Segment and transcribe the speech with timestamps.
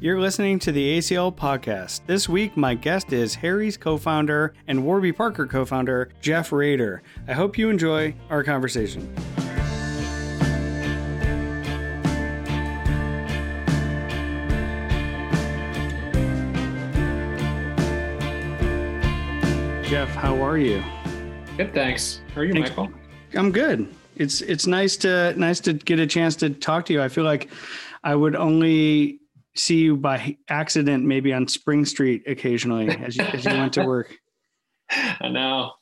[0.00, 2.02] You're listening to the ACL podcast.
[2.06, 7.02] This week, my guest is Harry's co founder and Warby Parker co founder, Jeff Raider.
[7.26, 9.12] I hope you enjoy our conversation.
[19.82, 20.80] Jeff, how are you?
[21.56, 22.20] Good, thanks.
[22.36, 22.70] How are you, thanks.
[22.70, 22.92] Michael?
[23.34, 23.92] I'm good.
[24.14, 27.02] It's it's nice to nice to get a chance to talk to you.
[27.02, 27.48] I feel like
[28.04, 29.18] I would only
[29.58, 33.84] see you by accident, maybe on Spring Street occasionally as you, as you went to
[33.84, 34.14] work.
[34.90, 35.72] I know.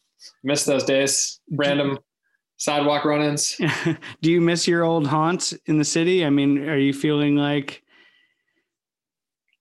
[0.43, 1.41] Miss those days.
[1.51, 1.99] Random
[2.57, 3.61] sidewalk run-ins.
[4.23, 6.25] Do you miss your old haunts in the city?
[6.25, 7.83] I mean, are you feeling like?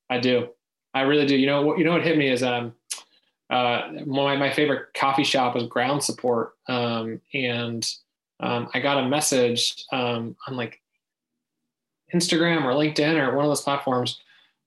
[0.10, 0.50] I do.
[0.94, 1.36] I really do.
[1.36, 1.80] You know what?
[1.80, 2.74] You know what hit me is um,
[3.50, 7.86] uh, my my favorite coffee shop was Ground Support, um, and
[8.40, 10.80] um, I got a message um, on like
[12.14, 14.20] Instagram or LinkedIn or one of those platforms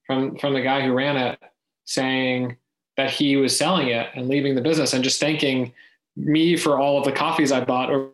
[0.05, 1.39] from from the guy who ran it
[1.85, 2.57] saying
[2.97, 5.71] that he was selling it and leaving the business and just thanking
[6.15, 8.11] me for all of the coffees I bought over,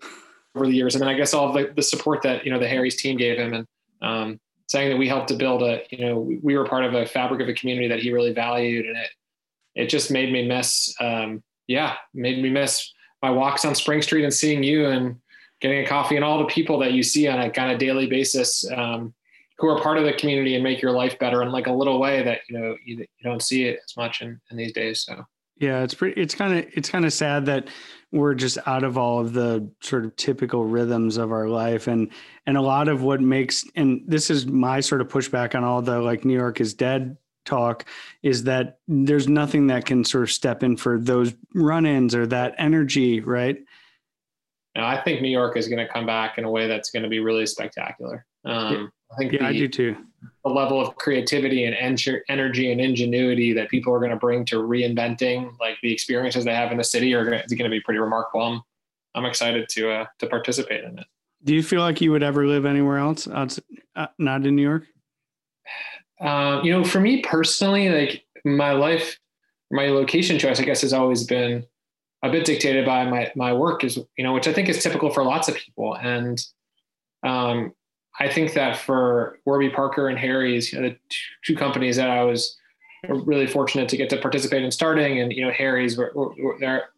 [0.55, 0.95] over the years.
[0.95, 3.37] And then I guess all the, the, support that, you know, the Harry's team gave
[3.37, 3.67] him and
[4.01, 7.05] um, saying that we helped to build a, you know, we were part of a
[7.05, 8.85] fabric of a community that he really valued.
[8.85, 9.09] And it,
[9.73, 14.23] it just made me miss, um, yeah, made me miss my walks on Spring Street
[14.23, 15.15] and seeing you and
[15.61, 18.07] getting a coffee and all the people that you see on a kind of daily
[18.07, 19.13] basis um,
[19.57, 21.99] who are part of the community and make your life better in like a little
[21.99, 25.01] way that you know you, you don't see it as much in, in these days
[25.01, 25.23] so.
[25.57, 27.69] Yeah it's pretty it's kind of it's kind of sad that
[28.11, 32.11] we're just out of all of the sort of typical rhythms of our life and
[32.45, 35.81] and a lot of what makes and this is my sort of pushback on all
[35.81, 37.85] the like new york is dead talk
[38.23, 42.55] is that there's nothing that can sort of step in for those run-ins or that
[42.57, 43.57] energy right
[44.75, 47.03] now, I think New York is going to come back in a way that's going
[47.03, 48.25] to be really spectacular.
[48.43, 49.95] Um, I think yeah, the, I do too.
[50.43, 54.43] The level of creativity and en- energy and ingenuity that people are going to bring
[54.45, 57.99] to reinventing, like the experiences they have in the city, are going to, be pretty
[57.99, 58.43] remarkable.
[58.43, 58.61] I'm,
[59.15, 61.05] I'm excited to uh, to participate in it.
[61.43, 63.63] Do you feel like you would ever live anywhere else, outside,
[63.95, 64.83] uh, not in New York?
[66.19, 69.17] Um, you know, for me personally, like my life,
[69.71, 71.65] my location choice, I guess, has always been
[72.25, 75.09] a bit dictated by my my work, is you know, which I think is typical
[75.09, 76.43] for lots of people, and
[77.23, 77.73] um,
[78.19, 80.97] I think that for Warby Parker and Harry's, you know, the
[81.45, 82.57] two companies that I was
[83.07, 86.11] really fortunate to get to participate in starting, and you know, Harry's where,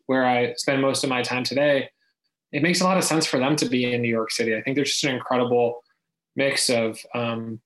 [0.05, 1.89] where, I spend most of my time today,
[2.51, 4.55] it makes a lot of sense for them to be in New York City.
[4.55, 5.83] I think there's just an incredible
[6.35, 7.59] mix of um,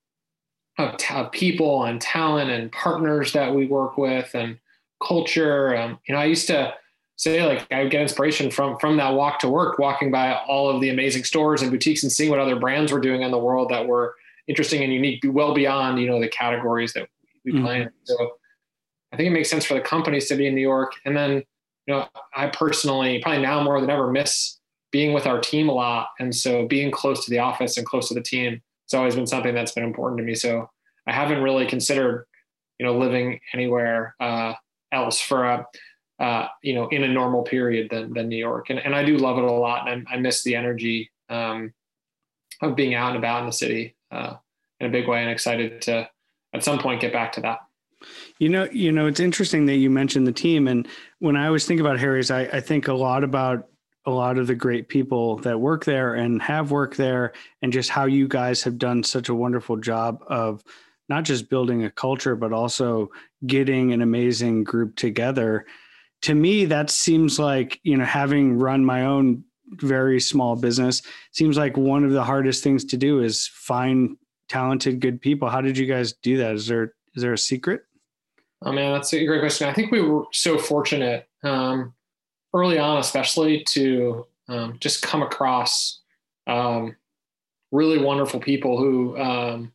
[0.78, 4.57] of, of people and talent and partners that we work with and
[5.05, 5.75] culture.
[5.75, 6.73] Um, you know, I used to
[7.22, 10.70] say like I would get inspiration from from that walk to work, walking by all
[10.70, 13.38] of the amazing stores and boutiques and seeing what other brands were doing in the
[13.38, 14.16] world that were
[14.48, 17.08] interesting and unique, well beyond you know the categories that
[17.46, 17.64] we mm-hmm.
[17.64, 17.90] play in.
[18.04, 18.32] So
[19.14, 20.94] I think it makes sense for the companies to be in New York.
[21.06, 21.44] And then
[21.86, 24.58] you know I personally probably now more than ever miss
[24.92, 28.08] being with our team a lot, and so being close to the office and close
[28.08, 28.62] to the team.
[28.86, 30.34] It's always been something that's been important to me.
[30.36, 30.70] So
[31.08, 32.26] I haven't really considered
[32.80, 34.53] you know living anywhere uh,
[34.92, 35.68] else for a
[36.22, 38.70] uh, you know, in a normal period than, than New York.
[38.70, 39.90] And, and I do love it a lot.
[39.90, 41.74] And I, I miss the energy um,
[42.62, 44.36] of being out and about in the city uh,
[44.80, 46.08] in a big way and excited to
[46.54, 47.62] at some point get back to that.
[48.38, 50.68] You know, you know, it's interesting that you mentioned the team.
[50.68, 50.88] And
[51.18, 53.68] when I always think about Harry's, I, I think a lot about
[54.06, 57.34] a lot of the great people that work there and have worked there
[57.64, 60.64] and just how you guys have done such a wonderful job of
[61.09, 63.09] not just building a culture, but also
[63.48, 65.66] getting an amazing group together
[66.22, 69.44] to me that seems like you know having run my own
[69.74, 71.02] very small business
[71.32, 74.18] seems like one of the hardest things to do is find
[74.50, 75.48] talented good people.
[75.48, 76.56] How did you guys do that?
[76.56, 77.84] Is there is there a secret?
[78.64, 79.68] Oh man that's a great question.
[79.68, 81.94] I think we were so fortunate um,
[82.53, 86.02] early on especially to um, just come across
[86.48, 86.96] um,
[87.72, 89.72] really wonderful people who um,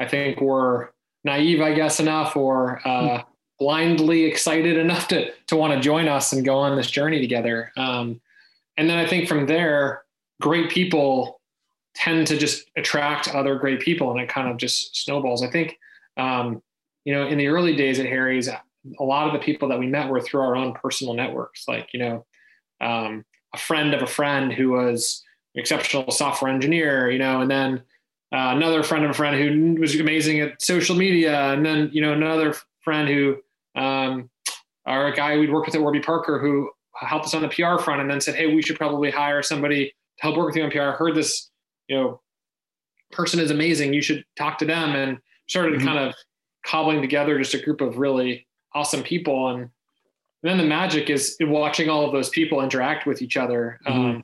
[0.00, 3.22] i think were naive i guess enough or uh,
[3.62, 7.70] blindly excited enough to to want to join us and go on this journey together.
[7.76, 8.20] Um,
[8.76, 10.02] and then I think from there,
[10.40, 11.40] great people
[11.94, 15.44] tend to just attract other great people, and it kind of just snowballs.
[15.44, 15.78] I think,
[16.16, 16.60] um,
[17.04, 19.86] you know, in the early days at Harry's, a lot of the people that we
[19.86, 22.26] met were through our own personal networks, like you know,
[22.80, 23.24] um,
[23.54, 25.22] a friend of a friend who was
[25.54, 27.74] an exceptional software engineer, you know, and then
[28.32, 32.02] uh, another friend of a friend who was amazing at social media, and then you
[32.02, 33.36] know another friend who
[33.74, 34.30] um,
[34.86, 37.82] or a guy we'd worked with at Warby Parker who helped us on the PR
[37.82, 40.64] front and then said, Hey, we should probably hire somebody to help work with you
[40.64, 40.80] on PR.
[40.80, 41.50] I heard this,
[41.88, 42.20] you know,
[43.12, 43.92] person is amazing.
[43.92, 45.86] You should talk to them and started mm-hmm.
[45.86, 46.14] kind of
[46.64, 49.48] cobbling together just a group of really awesome people.
[49.48, 49.70] And, and
[50.42, 54.20] then the magic is watching all of those people interact with each other um, mm-hmm.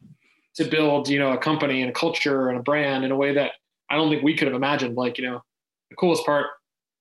[0.57, 3.35] to build, you know, a company and a culture and a brand in a way
[3.35, 3.53] that
[3.91, 4.97] I don't think we could have imagined.
[4.97, 5.43] Like, you know,
[5.91, 6.47] the coolest part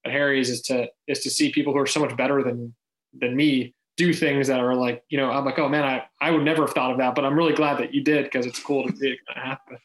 [0.07, 2.73] at Harry's is to is to see people who are so much better than
[3.19, 6.31] than me do things that are like, you know, I'm like, oh man, I, I
[6.31, 8.59] would never have thought of that, but I'm really glad that you did because it's
[8.59, 9.77] cool to see it kind of happen.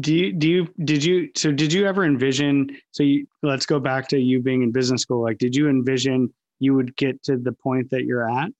[0.00, 3.78] Do you do you did you so did you ever envision so you let's go
[3.78, 7.36] back to you being in business school like did you envision you would get to
[7.36, 8.50] the point that you're at?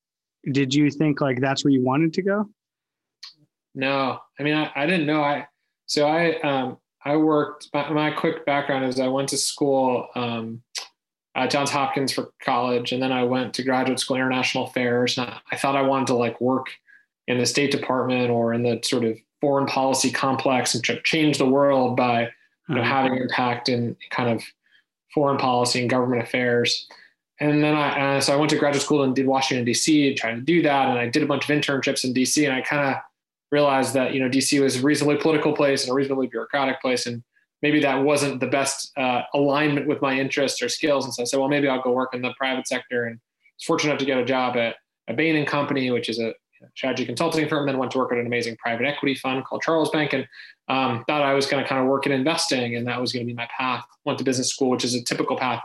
[0.53, 2.51] Did you think like that's where you wanted to go?
[3.75, 4.19] No.
[4.39, 5.23] I mean i, I didn't know.
[5.23, 5.47] I
[5.87, 10.63] so i um i worked my, my quick background is i went to school um
[11.35, 15.29] at johns hopkins for college and then i went to graduate school international affairs and
[15.29, 16.69] I, I thought i wanted to like work
[17.29, 21.47] in the state department or in the sort of foreign policy complex and change the
[21.47, 22.91] world by you know, mm-hmm.
[22.91, 24.43] having impact in kind of
[25.15, 26.87] foreign policy and government affairs.
[27.41, 30.09] And then I, uh, so I went to graduate school and did Washington D.C.
[30.09, 30.89] and tried to do that.
[30.89, 32.45] And I did a bunch of internships in D.C.
[32.45, 33.03] and I kind of
[33.51, 34.61] realized that you know D.C.
[34.61, 37.23] was a reasonably political place and a reasonably bureaucratic place, and
[37.63, 41.05] maybe that wasn't the best uh, alignment with my interests or skills.
[41.05, 43.05] And so I said, well, maybe I'll go work in the private sector.
[43.05, 43.21] And I
[43.57, 44.77] was fortunate enough to get a job at
[45.09, 46.35] a Bain and Company, which is a
[46.75, 49.63] strategy consulting firm, and then went to work at an amazing private equity fund called
[49.63, 50.27] Charlesbank, and
[50.69, 53.25] um, thought I was going to kind of work in investing, and that was going
[53.25, 53.85] to be my path.
[54.05, 55.63] Went to business school, which is a typical path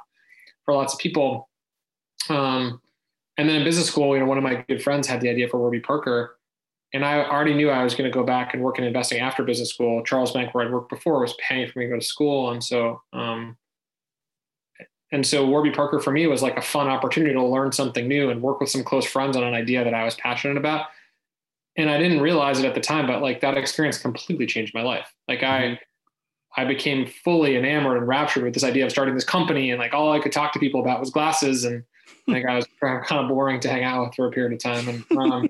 [0.66, 1.50] for lots of people.
[2.30, 2.80] Um,
[3.38, 5.50] and then in business school, you know, one of my good friends had the idea
[5.50, 6.38] for Warby Parker,
[6.94, 9.44] and I already knew I was going to go back and work in investing after
[9.44, 10.04] business school.
[10.04, 13.02] Charlesbank, where I'd worked before, was paying for me to go to school, and so
[13.14, 13.58] um,
[15.14, 18.32] and so Warby Parker for me was like a fun opportunity to learn something new
[18.32, 20.88] and work with some close friends on an idea that I was passionate about.
[21.78, 24.82] And I didn't realize it at the time, but like that experience completely changed my
[24.82, 25.14] life.
[25.28, 25.76] Like mm-hmm.
[26.58, 29.70] I, I became fully enamored and raptured with this idea of starting this company.
[29.70, 31.64] And like all I could talk to people about was glasses.
[31.64, 31.84] And
[32.28, 34.88] like I was kind of boring to hang out with for a period of time.
[34.88, 35.50] And um,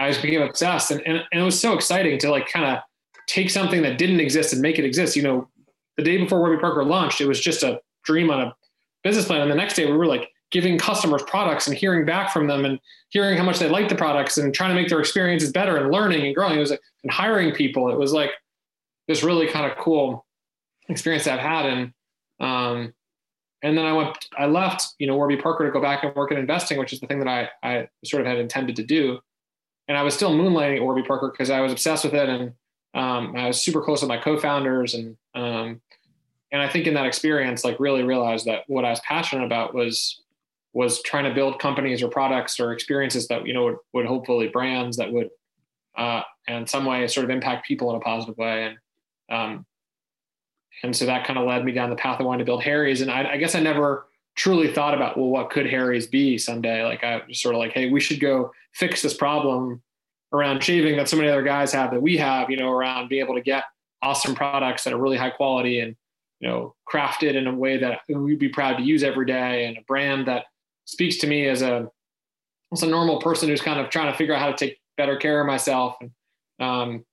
[0.00, 0.90] I just became obsessed.
[0.90, 2.82] And, and, and it was so exciting to like kind of
[3.26, 5.14] take something that didn't exist and make it exist.
[5.14, 5.48] You know,
[5.96, 8.54] the day before Warby Parker launched, it was just a dream on a
[9.04, 9.42] business plan.
[9.42, 12.64] And the next day we were like giving customers products and hearing back from them
[12.64, 12.80] and
[13.10, 15.92] hearing how much they liked the products and trying to make their experiences better and
[15.92, 16.56] learning and growing.
[16.56, 17.90] It was like, and hiring people.
[17.90, 18.30] It was like
[19.06, 20.26] this really kind of cool
[20.88, 21.66] experience that I've had.
[21.66, 21.92] And,
[22.40, 22.94] um,
[23.62, 26.32] and then I went, I left, you know, Warby Parker to go back and work
[26.32, 29.20] in investing, which is the thing that I, I sort of had intended to do.
[29.88, 32.28] And I was still moonlighting Warby Parker because I was obsessed with it.
[32.28, 32.52] And
[32.94, 35.80] um, I was super close with my co-founders and, um,
[36.52, 39.74] and I think in that experience, like really realized that what I was passionate about
[39.74, 40.20] was
[40.72, 44.48] was trying to build companies or products or experiences that you know would, would hopefully
[44.48, 45.30] brands that would
[45.96, 48.78] uh, in some way sort of impact people in a positive way and
[49.30, 49.66] um,
[50.82, 53.00] and so that kind of led me down the path I wanted to build Harry's
[53.00, 54.06] and I, I guess I never
[54.40, 57.72] truly thought about well what could Harry's be someday like I was sort of like
[57.72, 59.82] hey we should go fix this problem
[60.32, 63.22] around shaving that so many other guys have that we have you know around being
[63.22, 63.64] able to get
[64.00, 65.94] awesome products that are really high quality and
[66.40, 69.76] you know, crafted in a way that we'd be proud to use every day and
[69.76, 70.46] a brand that
[70.86, 71.88] speaks to me as a,
[72.72, 75.16] as a normal person who's kind of trying to figure out how to take better
[75.16, 75.96] care of myself.
[76.00, 76.10] And,
[76.58, 77.04] um,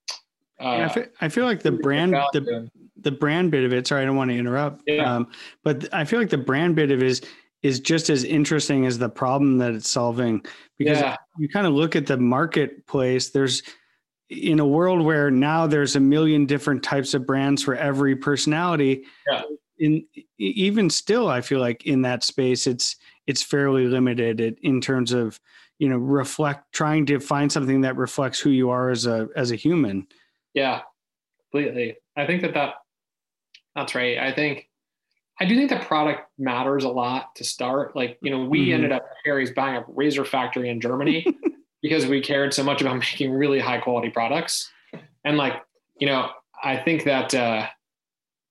[0.60, 2.70] uh, I, feel, I feel like the brand, the,
[3.02, 4.84] the brand bit of it, sorry, I don't want to interrupt.
[4.88, 5.16] Yeah.
[5.16, 5.28] Um,
[5.64, 7.22] but I feel like the brand bit of it is,
[7.64, 10.46] is just as interesting as the problem that it's solving
[10.78, 11.16] because yeah.
[11.38, 13.64] you kind of look at the marketplace, there's,
[14.30, 19.06] in a world where now there's a million different types of brands for every personality
[19.30, 19.42] yeah.
[19.80, 20.06] in
[20.38, 25.40] even still i feel like in that space it's it's fairly limited in terms of
[25.80, 29.52] you know reflect trying to find something that reflects who you are as a as
[29.52, 30.06] a human
[30.54, 30.82] yeah
[31.50, 32.76] completely i think that that
[33.78, 34.68] that's right i think
[35.40, 38.74] i do think the product matters a lot to start like you know we mm-hmm.
[38.74, 41.26] ended up harry's buying a razor factory in germany
[41.82, 44.72] because we cared so much about making really high quality products.
[45.24, 45.54] And like,
[46.00, 46.30] you know,
[46.64, 47.68] I think that uh,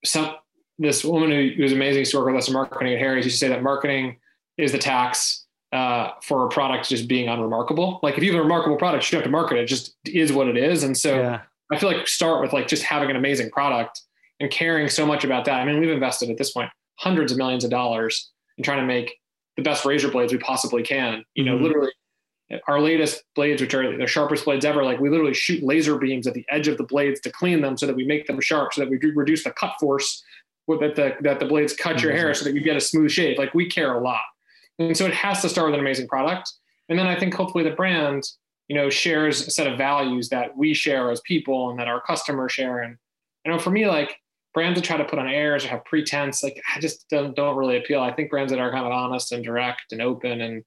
[0.04, 0.36] some
[0.78, 3.46] this woman who was amazing to work with us in marketing at Harry's used to
[3.46, 4.18] say that marketing
[4.58, 7.98] is the tax uh, for a product just being unremarkable.
[8.02, 9.62] Like if you have a remarkable product, you don't have to market it.
[9.62, 10.82] It just is what it is.
[10.82, 11.40] And so yeah.
[11.72, 14.02] I feel like start with like just having an amazing product
[14.40, 15.60] and caring so much about that.
[15.60, 18.86] I mean, we've invested at this point hundreds of millions of dollars in trying to
[18.86, 19.14] make
[19.56, 21.24] the best razor blades we possibly can.
[21.34, 21.64] You know, mm-hmm.
[21.64, 21.92] literally
[22.68, 26.26] our latest blades, which are the sharpest blades ever, like we literally shoot laser beams
[26.26, 28.72] at the edge of the blades to clean them so that we make them sharp,
[28.72, 30.22] so that we reduce the cut force
[30.68, 33.38] that the that the blades cut your hair so that you get a smooth shave.
[33.38, 34.22] Like we care a lot.
[34.78, 36.52] And so it has to start with an amazing product.
[36.88, 38.24] And then I think hopefully the brand,
[38.68, 42.00] you know, shares a set of values that we share as people and that our
[42.02, 42.82] customers share.
[42.82, 42.96] And
[43.44, 44.16] you know, for me, like
[44.56, 47.58] brands that try to put on airs or have pretense, like I just don't don't
[47.58, 48.00] really appeal.
[48.00, 50.64] I think brands that are kind of honest and direct and open and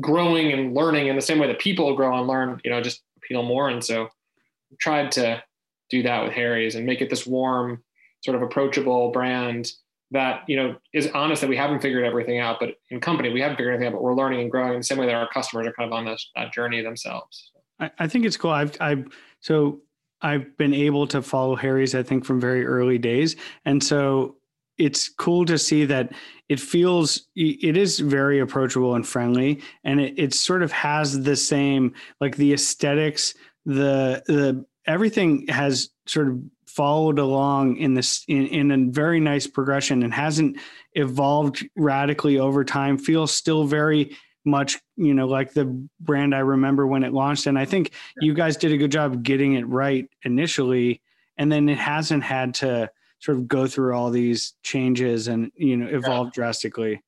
[0.00, 3.00] growing and learning in the same way that people grow and learn, you know, just
[3.18, 3.68] appeal more.
[3.68, 5.40] And so I tried to
[5.88, 7.84] do that with Harry's and make it this warm,
[8.24, 9.70] sort of approachable brand
[10.10, 13.40] that you know is honest that we haven't figured everything out, but in company we
[13.40, 15.28] haven't figured anything out, but we're learning and growing in the same way that our
[15.28, 17.52] customers are kind of on this that journey themselves.
[17.78, 18.50] I, I think it's cool.
[18.50, 19.06] I've I've
[19.38, 19.80] so
[20.22, 23.36] I've been able to follow Harry's, I think, from very early days.
[23.64, 24.36] And so
[24.78, 26.12] it's cool to see that
[26.48, 31.36] it feels it is very approachable and friendly and it, it sort of has the
[31.36, 33.34] same like the aesthetics
[33.66, 39.46] the the everything has sort of followed along in this in, in a very nice
[39.46, 40.56] progression and hasn't
[40.94, 45.64] evolved radically over time feels still very much you know like the
[46.00, 47.46] brand i remember when it launched.
[47.46, 51.00] And i think you guys did a good job getting it right initially.
[51.38, 55.76] And then it hasn't had to sort of go through all these changes and you
[55.76, 56.32] know evolve yeah.
[56.34, 57.02] drastically.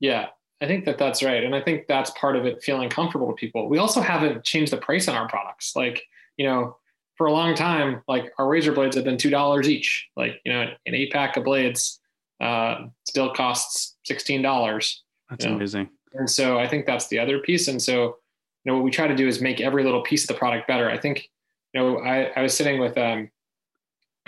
[0.00, 0.28] Yeah
[0.60, 1.44] i think that that's right.
[1.44, 3.68] And i think that's part of it feeling comfortable to people.
[3.68, 5.74] We also haven't changed the price on our products.
[5.74, 6.02] Like
[6.36, 6.76] you know
[7.16, 10.08] for a long time like our razor blades have been two dollars each.
[10.16, 12.00] Like you know an eight pack of blades
[12.40, 15.02] uh, still costs sixteen dollars.
[15.30, 15.56] That's you know?
[15.56, 17.68] amazing and so I think that's the other piece.
[17.68, 18.02] And so,
[18.64, 20.66] you know, what we try to do is make every little piece of the product
[20.68, 20.90] better.
[20.90, 21.28] I think,
[21.72, 23.30] you know, I, I was sitting with um,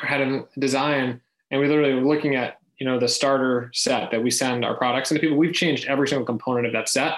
[0.00, 4.10] our head of design, and we literally were looking at, you know, the starter set
[4.10, 5.36] that we send our products and the people.
[5.36, 7.14] We've changed every single component of that set.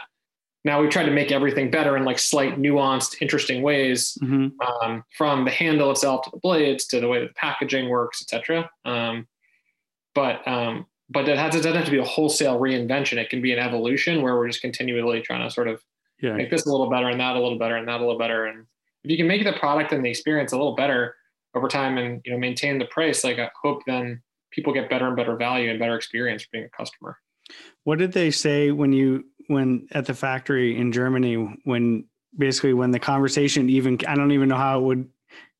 [0.65, 4.61] Now we've tried to make everything better in like slight, nuanced, interesting ways, mm-hmm.
[4.61, 8.21] um, from the handle itself to the blades to the way that the packaging works,
[8.21, 8.69] etc.
[8.85, 9.27] Um,
[10.15, 13.17] but um, but it, has, it doesn't have to be a wholesale reinvention.
[13.17, 15.83] It can be an evolution where we're just continually trying to sort of
[16.21, 16.35] yeah.
[16.35, 18.47] make this a little better and that a little better and that a little better.
[18.47, 18.67] And
[19.05, 21.15] if you can make the product and the experience a little better
[21.55, 25.07] over time and you know maintain the price, like I hope then people get better
[25.07, 27.17] and better value and better experience for being a customer.
[27.85, 32.05] What did they say when you when at the factory in Germany when
[32.37, 35.09] basically when the conversation even I don't even know how it would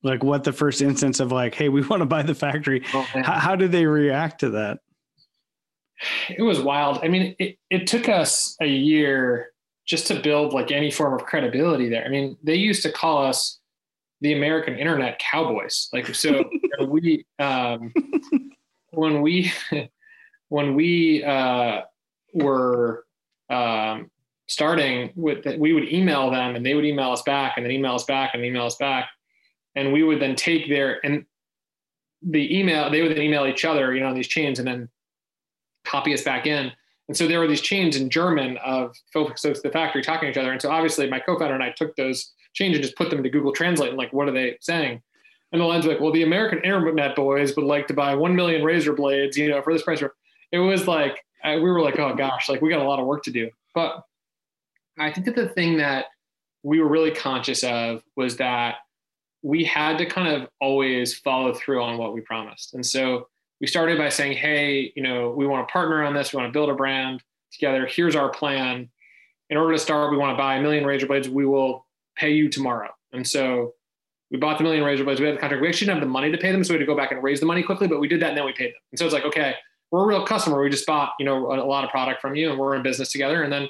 [0.03, 3.01] like what the first instance of like hey we want to buy the factory oh,
[3.01, 4.79] how, how did they react to that
[6.29, 6.99] it was wild.
[7.03, 9.51] I mean, it, it took us a year
[9.85, 12.05] just to build like any form of credibility there.
[12.05, 13.59] I mean, they used to call us
[14.21, 15.89] the American internet cowboys.
[15.91, 16.49] Like, so
[16.87, 17.93] we, um,
[18.91, 19.51] when we,
[20.49, 21.81] when we, uh,
[22.33, 23.05] were,
[23.49, 24.11] um,
[24.47, 27.71] starting with that, we would email them and they would email us back and then
[27.71, 29.09] email us back and email us back.
[29.75, 31.25] And we would then take their, and
[32.21, 34.89] the email, they would then email each other, you know, these chains and then
[35.85, 36.71] copy us back in.
[37.07, 40.31] And so there were these chains in German of folks at the factory talking to
[40.31, 40.51] each other.
[40.51, 43.29] And so obviously my co-founder and I took those chains and just put them into
[43.29, 45.01] Google Translate and like, what are they saying?
[45.51, 48.63] And the line's like, well, the American Internet boys would like to buy 1 million
[48.63, 50.03] razor blades, you know, for this price.
[50.51, 53.23] It was like, we were like, oh gosh, like we got a lot of work
[53.23, 53.49] to do.
[53.73, 54.03] But
[54.99, 56.07] I think that the thing that
[56.61, 58.75] we were really conscious of was that
[59.41, 62.73] we had to kind of always follow through on what we promised.
[62.73, 63.28] And so
[63.61, 66.33] we started by saying, hey, you know, we want to partner on this.
[66.33, 67.85] We want to build a brand together.
[67.85, 68.89] Here's our plan.
[69.49, 71.27] In order to start, we want to buy a million razor blades.
[71.27, 71.85] We will
[72.15, 72.89] pay you tomorrow.
[73.11, 73.73] And so
[74.31, 75.19] we bought the million razor blades.
[75.19, 75.61] We had the contract.
[75.61, 77.11] We actually didn't have the money to pay them, so we had to go back
[77.11, 77.87] and raise the money quickly.
[77.87, 78.81] But we did that, and then we paid them.
[78.91, 79.55] And so it's like, okay,
[79.91, 80.61] we're a real customer.
[80.61, 83.11] We just bought, you know, a, lot of product from you, and we're in business
[83.11, 83.41] together.
[83.41, 83.67] And then,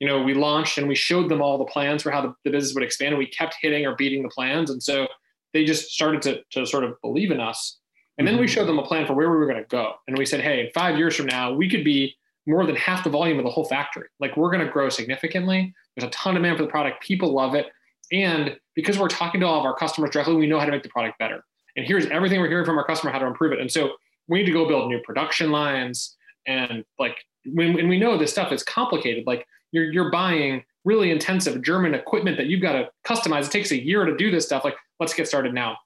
[0.00, 2.50] you know, we launched and we showed them all the plans for how the, the
[2.50, 3.10] business would expand.
[3.10, 5.06] And we kept hitting or beating the plans, and so
[5.52, 7.78] they just started to to sort of believe in us.
[8.20, 8.52] And then we mm-hmm.
[8.52, 9.94] showed them a plan for where we were going to go.
[10.06, 12.14] And we said, hey, five years from now, we could be
[12.46, 14.08] more than half the volume of the whole factory.
[14.20, 15.72] Like we're going to grow significantly.
[15.96, 17.02] There's a ton of demand for the product.
[17.02, 17.68] People love it.
[18.12, 20.82] And because we're talking to all of our customers directly, we know how to make
[20.82, 21.42] the product better.
[21.76, 23.58] And here's everything we're hearing from our customer how to improve it.
[23.58, 23.92] And so
[24.28, 26.14] we need to go build new production lines.
[26.46, 31.10] And like when, when we know this stuff is complicated, like you're, you're buying really
[31.10, 33.46] intensive German equipment that you've got to customize.
[33.46, 34.62] It takes a year to do this stuff.
[34.62, 35.78] Like, let's get started now.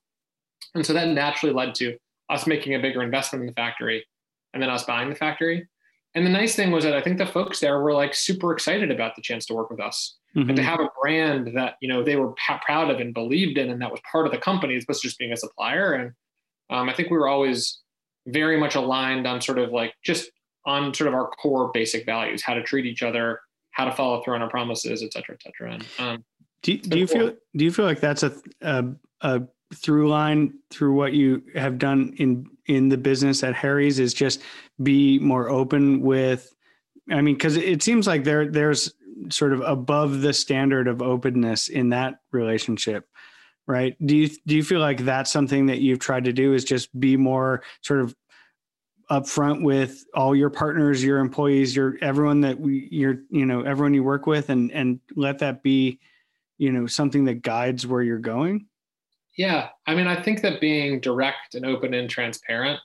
[0.74, 1.96] And so that naturally led to
[2.30, 4.04] us making a bigger investment in the factory
[4.52, 5.68] and then us buying the factory.
[6.14, 8.90] And the nice thing was that I think the folks there were like super excited
[8.90, 10.48] about the chance to work with us mm-hmm.
[10.48, 13.58] and to have a brand that, you know, they were p- proud of and believed
[13.58, 15.92] in, and that was part of the company as opposed to just being a supplier.
[15.92, 16.12] And
[16.70, 17.80] um, I think we were always
[18.26, 20.30] very much aligned on sort of like just
[20.64, 23.40] on sort of our core basic values, how to treat each other,
[23.72, 25.72] how to follow through on our promises, et cetera, et cetera.
[25.74, 26.24] And, um,
[26.62, 28.84] do, do you feel, do you feel like that's a, a,
[29.20, 29.42] a
[29.74, 34.42] through line through what you have done in in the business at Harry's is just
[34.82, 36.54] be more open with
[37.10, 38.92] I mean cuz it seems like there there's
[39.30, 43.08] sort of above the standard of openness in that relationship
[43.66, 46.64] right do you do you feel like that's something that you've tried to do is
[46.64, 48.14] just be more sort of
[49.10, 53.94] upfront with all your partners, your employees, your everyone that we, you're, you know, everyone
[53.94, 55.98] you work with, and and let that be,
[56.58, 58.66] you know, something that guides where you're going?
[59.36, 62.80] Yeah, I mean, I think that being direct and open and transparent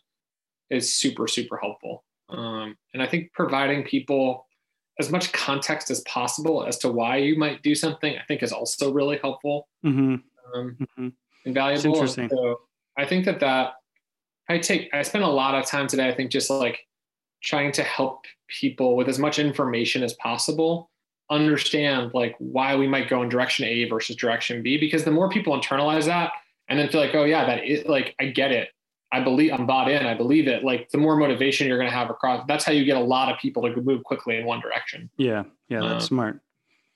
[0.69, 4.47] is super super helpful, um, and I think providing people
[4.99, 8.51] as much context as possible as to why you might do something, I think is
[8.51, 10.15] also really helpful mm-hmm.
[10.53, 11.07] Um, mm-hmm.
[11.45, 11.93] and valuable.
[11.93, 12.29] interesting.
[12.29, 12.59] So
[12.97, 13.73] I think that that
[14.49, 16.09] I take I spend a lot of time today.
[16.09, 16.79] I think just like
[17.41, 20.89] trying to help people with as much information as possible
[21.29, 25.29] understand like why we might go in direction A versus direction B because the more
[25.29, 26.31] people internalize that
[26.67, 28.69] and then feel like oh yeah that is like I get it.
[29.11, 30.05] I believe I'm bought in.
[30.05, 30.63] I believe it.
[30.63, 33.31] Like the more motivation you're going to have across that's how you get a lot
[33.31, 35.09] of people to move quickly in one direction.
[35.17, 35.43] Yeah.
[35.67, 36.39] Yeah that's um, smart.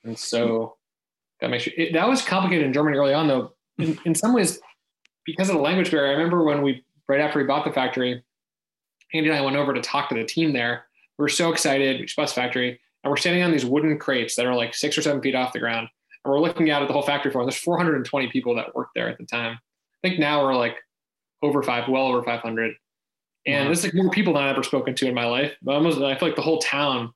[0.04, 0.76] and so
[1.40, 3.52] that makes you it, that was complicated in Germany early on though.
[3.78, 4.60] In, in some ways
[5.24, 8.22] because of the language barrier I remember when we right after we bought the factory,
[9.12, 10.86] Andy and I went over to talk to the team there.
[11.18, 12.00] We were so excited.
[12.00, 15.02] We the factory, and we're standing on these wooden crates that are like six or
[15.02, 15.88] seven feet off the ground.
[16.24, 17.42] And we're looking out at the whole factory floor.
[17.42, 19.52] And there's 420 people that worked there at the time.
[19.52, 20.76] I think now we're like
[21.42, 22.74] over five, well over 500.
[23.46, 23.68] And wow.
[23.68, 25.52] this is like more people than I've ever spoken to in my life.
[25.62, 27.12] But almost, I feel like the whole town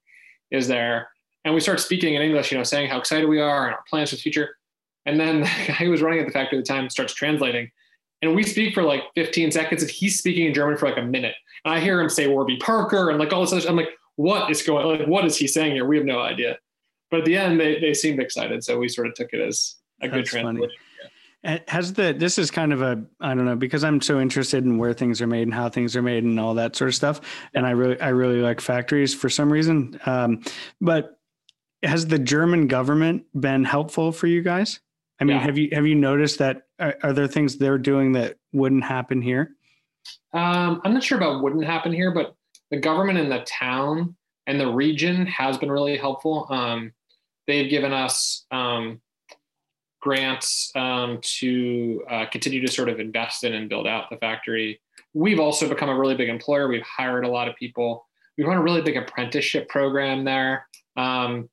[0.50, 1.08] is there.
[1.44, 3.84] And we start speaking in English, you know, saying how excited we are and our
[3.88, 4.56] plans for the future.
[5.06, 7.70] And then the guy who was running at the factory at the time starts translating
[8.22, 11.02] and we speak for like 15 seconds and he's speaking in German for like a
[11.02, 11.34] minute.
[11.64, 13.70] And I hear him say Warby Parker and like all this other stuff.
[13.70, 15.86] I'm like, what is going like what is he saying here?
[15.86, 16.58] We have no idea.
[17.08, 18.64] But at the end they, they seemed excited.
[18.64, 20.76] So we sort of took it as a That's good translation.
[21.44, 21.58] Yeah.
[21.68, 24.76] Has the this is kind of a I don't know because I'm so interested in
[24.76, 27.20] where things are made and how things are made and all that sort of stuff,
[27.54, 30.00] and I really I really like factories for some reason.
[30.04, 30.42] Um,
[30.80, 31.20] but
[31.84, 34.80] has the German government been helpful for you guys?
[35.20, 35.42] I mean, yeah.
[35.44, 36.62] have you have you noticed that?
[36.80, 39.50] Are, are, there things they're doing that wouldn't happen here?
[40.32, 42.34] Um, I'm not sure about wouldn't happen here, but
[42.70, 46.46] the government in the town and the region has been really helpful.
[46.50, 46.92] Um,
[47.46, 49.00] they've given us um,
[50.00, 54.80] grants um, to uh, continue to sort of invest in and build out the factory.
[55.14, 56.68] We've also become a really big employer.
[56.68, 58.06] We've hired a lot of people.
[58.36, 60.66] We run a really big apprenticeship program there.
[60.96, 61.48] Um,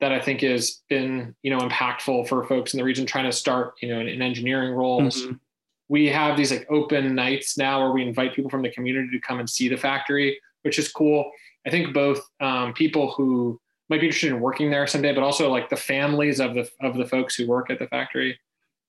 [0.00, 3.32] that I think has been, you know, impactful for folks in the region trying to
[3.32, 5.22] start, you know, in, in engineering roles.
[5.22, 5.34] Mm-hmm.
[5.88, 9.20] We have these like open nights now where we invite people from the community to
[9.20, 11.30] come and see the factory, which is cool.
[11.66, 15.50] I think both um, people who might be interested in working there someday, but also
[15.50, 18.38] like the families of the of the folks who work at the factory.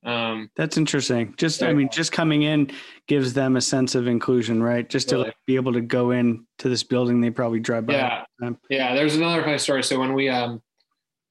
[0.04, 1.34] Um, That's interesting.
[1.38, 2.72] Just I mean, just coming in
[3.08, 4.88] gives them a sense of inclusion, right?
[4.90, 7.94] Just to like, be able to go in to this building, they probably drive by.
[7.94, 8.26] Yeah,
[8.70, 8.96] yeah.
[8.96, 9.84] There's another funny story.
[9.84, 10.62] So when we um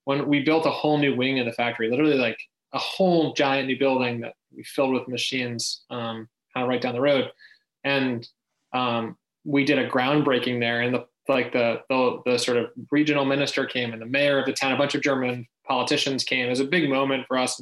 [0.05, 2.39] when we built a whole new wing in the factory, literally like
[2.73, 6.95] a whole giant new building that we filled with machines, um, kind of right down
[6.95, 7.31] the road,
[7.83, 8.29] and
[8.73, 13.25] um, we did a groundbreaking there, and the like the, the the sort of regional
[13.25, 16.47] minister came, and the mayor of the town, a bunch of German politicians came.
[16.47, 17.61] It was a big moment for us,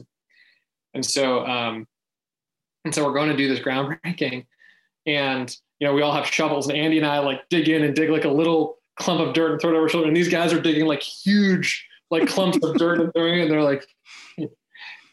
[0.95, 1.87] and so um,
[2.85, 4.47] and so we're going to do this groundbreaking,
[5.07, 7.95] and you know we all have shovels, and Andy and I like dig in and
[7.95, 10.53] dig like a little clump of dirt and throw it over shoulder, and these guys
[10.53, 13.87] are digging like huge like clumps of dirt and throwing, and they're like,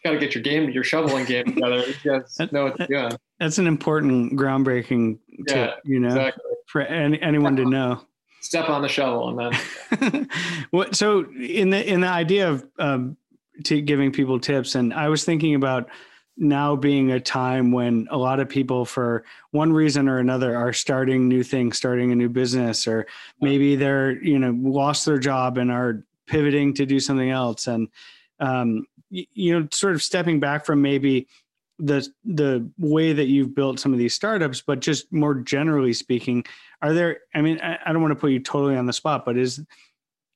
[0.04, 1.84] got to get your game, your shoveling game together.
[2.04, 3.18] You guys know what to do.
[3.40, 6.51] That's an important groundbreaking tip, yeah, you know, exactly.
[6.72, 8.02] For any, anyone to know.
[8.40, 9.54] Step on the shovel and
[10.00, 10.30] then.
[10.72, 10.96] what?
[10.96, 13.18] So in the in the idea of um,
[13.66, 15.90] to giving people tips, and I was thinking about
[16.38, 20.74] now being a time when a lot of people for one reason or another are
[20.74, 23.06] starting new things starting a new business or
[23.42, 27.90] maybe they're you know lost their job and are pivoting to do something else and
[28.40, 31.28] um, you know sort of stepping back from maybe
[31.84, 36.44] the the way that you've built some of these startups but just more generally speaking
[36.82, 39.26] are there i mean i, I don't want to put you totally on the spot
[39.26, 39.64] but is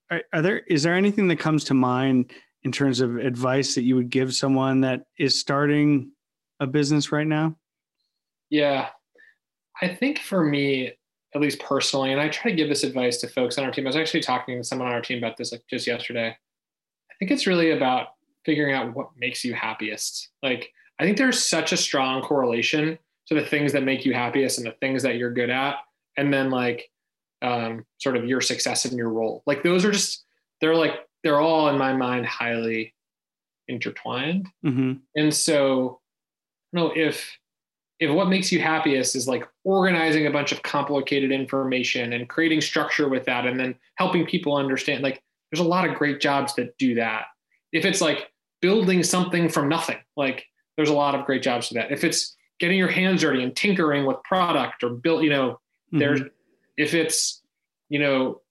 [0.10, 2.32] are, are, there is there anything that comes to mind
[2.64, 6.12] in terms of advice that you would give someone that is starting
[6.60, 7.56] a business right now
[8.50, 8.90] yeah
[9.82, 10.94] i think for me
[11.36, 13.86] at least personally, and I try to give this advice to folks on our team.
[13.86, 16.30] I was actually talking to someone on our team about this like just yesterday.
[16.30, 18.08] I think it's really about
[18.46, 20.30] figuring out what makes you happiest.
[20.42, 24.58] Like, I think there's such a strong correlation to the things that make you happiest
[24.58, 25.78] and the things that you're good at,
[26.18, 26.90] and then like
[27.42, 29.44] um, sort of your success in your role.
[29.46, 30.26] Like, those are just
[30.62, 32.94] they're like they're all in my mind highly
[33.68, 34.48] intertwined.
[34.66, 34.94] Mm-hmm.
[35.16, 36.00] And so,
[36.72, 37.38] you know, if
[38.00, 42.62] if what makes you happiest is like organizing a bunch of complicated information and creating
[42.62, 46.54] structure with that and then helping people understand like there's a lot of great jobs
[46.56, 47.26] that do that
[47.72, 48.30] if it's like
[48.62, 50.46] building something from nothing like
[50.78, 53.56] there's a lot of great jobs for that if it's getting your hands dirty and
[53.56, 56.00] tinkering with product or build you know mm-hmm.
[56.00, 56.22] there's
[56.78, 57.42] if it's,
[57.90, 58.42] you know,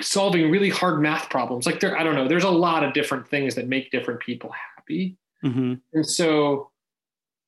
[0.00, 3.28] solving really hard math problems, like there, I don't know, there's a lot of different
[3.28, 5.16] things that make different people happy.
[5.44, 5.74] Mm-hmm.
[5.92, 6.70] And so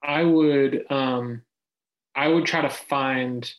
[0.02, 1.42] I would, um,
[2.14, 3.50] I would try to find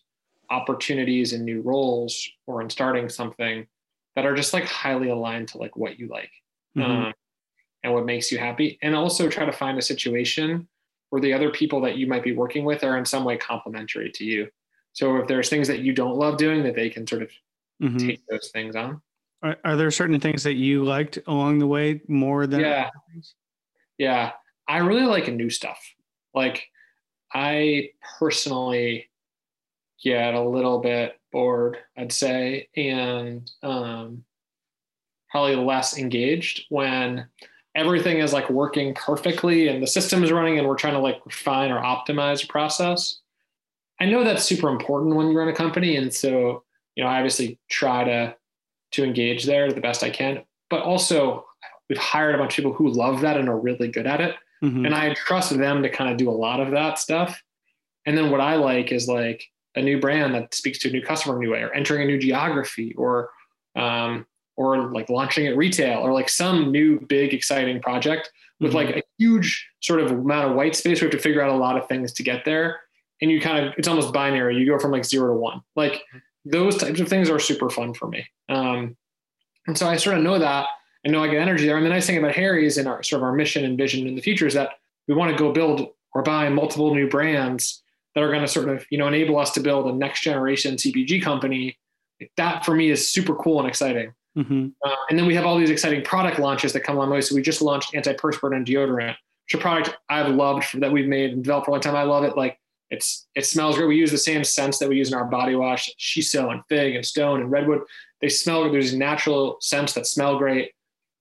[0.50, 3.66] opportunities in new roles or in starting something
[4.16, 6.30] that are just like highly aligned to like what you like
[6.78, 6.92] mm-hmm.
[6.92, 7.14] um,
[7.84, 10.68] and what makes you happy and also try to find a situation
[11.10, 14.12] where the other people that you might be working with are in some way complementary
[14.12, 14.48] to you.
[14.94, 17.32] So if there's things that you don't love doing that they can sort of
[17.82, 17.98] mm-hmm.
[17.98, 19.02] take those things on.
[19.42, 22.90] Are, are, there certain things that you liked along the way more than yeah.
[23.98, 24.32] Yeah.
[24.68, 25.80] I really like new stuff.
[26.34, 26.64] Like
[27.34, 29.10] i personally
[30.04, 34.24] get a little bit bored, I'd say, and um,
[35.30, 37.28] probably less engaged when
[37.76, 41.26] everything is like working perfectly and the system is running and we're trying to like
[41.26, 43.20] refine or optimize a process.
[44.00, 45.96] I know that's super important when you run a company.
[45.96, 46.64] And so,
[46.96, 48.36] you know, I obviously try to
[48.92, 50.44] to engage there the best I can.
[50.70, 51.46] But also
[51.90, 54.36] we've hired a bunch of people who love that and are really good at it.
[54.64, 54.86] Mm-hmm.
[54.86, 57.42] And I trust them to kind of do a lot of that stuff.
[58.06, 61.02] And then what I like is like a new brand that speaks to a new
[61.02, 63.30] customer in a new way, or entering a new geography, or
[63.76, 68.88] um, or like launching at retail, or like some new big exciting project with mm-hmm.
[68.88, 71.02] like a huge sort of amount of white space.
[71.02, 72.82] We have to figure out a lot of things to get there,
[73.22, 74.58] and you kind of it's almost binary.
[74.58, 75.62] You go from like zero to one.
[75.76, 76.04] Like
[76.46, 78.26] those types of things are super fun for me.
[78.50, 78.96] Um,
[79.68, 80.68] and so I sort of know that
[81.04, 81.78] and know I get energy there.
[81.78, 84.16] And the nice thing about Harry's and our sort of our mission and vision in
[84.16, 84.72] the future is that
[85.08, 87.82] we want to go build or buy multiple new brands
[88.14, 90.76] that are going to sort of you know enable us to build a next generation
[90.76, 91.78] CPG company.
[92.38, 94.14] That for me is super cool and exciting.
[94.38, 94.70] Mm-hmm.
[94.84, 97.22] Uh, and then we have all these exciting product launches that come along the way.
[97.22, 99.16] So we just launched antiperspirant and deodorant,
[99.46, 101.96] which a product I've loved that we've made and developed for a long time.
[101.96, 102.36] I love it.
[102.36, 102.58] Like
[102.90, 103.88] it's it smells great.
[103.88, 106.96] We use the same scents that we use in our body wash, shiso and fig
[106.96, 107.82] and stone and redwood.
[108.22, 108.72] They smell.
[108.72, 110.72] There's natural scents that smell great.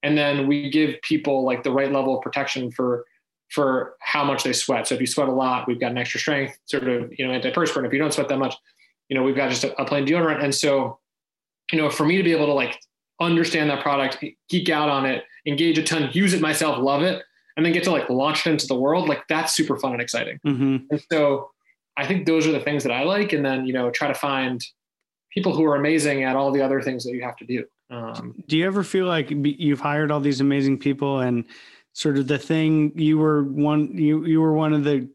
[0.03, 3.05] And then we give people like the right level of protection for
[3.51, 4.87] for how much they sweat.
[4.87, 7.39] So if you sweat a lot, we've got an extra strength sort of, you know,
[7.39, 7.87] antiperspirant.
[7.87, 8.55] If you don't sweat that much,
[9.09, 10.43] you know, we've got just a, a plain deodorant.
[10.43, 10.99] And so,
[11.71, 12.81] you know, for me to be able to like
[13.23, 17.23] understand that product, geek out on it, engage a ton, use it myself, love it,
[17.57, 20.03] and then get to like launch it into the world, like that's super fun and
[20.03, 20.39] exciting.
[20.47, 20.77] Mm-hmm.
[20.91, 21.51] And so
[21.97, 23.33] I think those are the things that I like.
[23.33, 24.65] And then, you know, try to find
[25.33, 27.65] people who are amazing at all the other things that you have to do.
[27.91, 31.45] Um, do you ever feel like you've hired all these amazing people and
[31.93, 35.07] sort of the thing you were one you you were one of the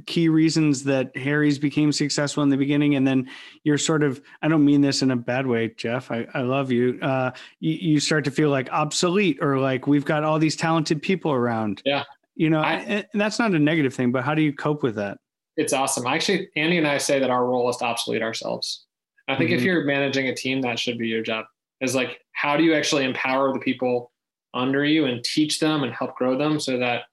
[0.00, 3.28] key reasons that Harry's became successful in the beginning, and then
[3.64, 6.10] you're sort of I don't mean this in a bad way, Jeff.
[6.10, 6.98] I, I love you.
[7.02, 7.92] Uh, you.
[7.92, 11.82] You start to feel like obsolete, or like we've got all these talented people around.
[11.84, 14.82] Yeah, you know, I, and that's not a negative thing, but how do you cope
[14.82, 15.18] with that?
[15.56, 16.06] It's awesome.
[16.06, 18.86] Actually, Andy and I say that our role is to obsolete ourselves.
[19.28, 19.58] I think mm-hmm.
[19.58, 21.44] if you're managing a team, that should be your job.
[21.80, 24.12] Is like, how do you actually empower the people
[24.54, 27.04] under you and teach them and help grow them so that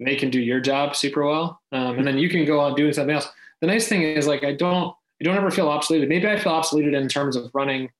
[0.00, 1.60] they can do your job super well.
[1.72, 3.28] Um, and then you can go on doing something else.
[3.60, 6.08] The nice thing is like, I don't, I don't ever feel obsoleted.
[6.08, 7.90] Maybe I feel obsoleted in terms of running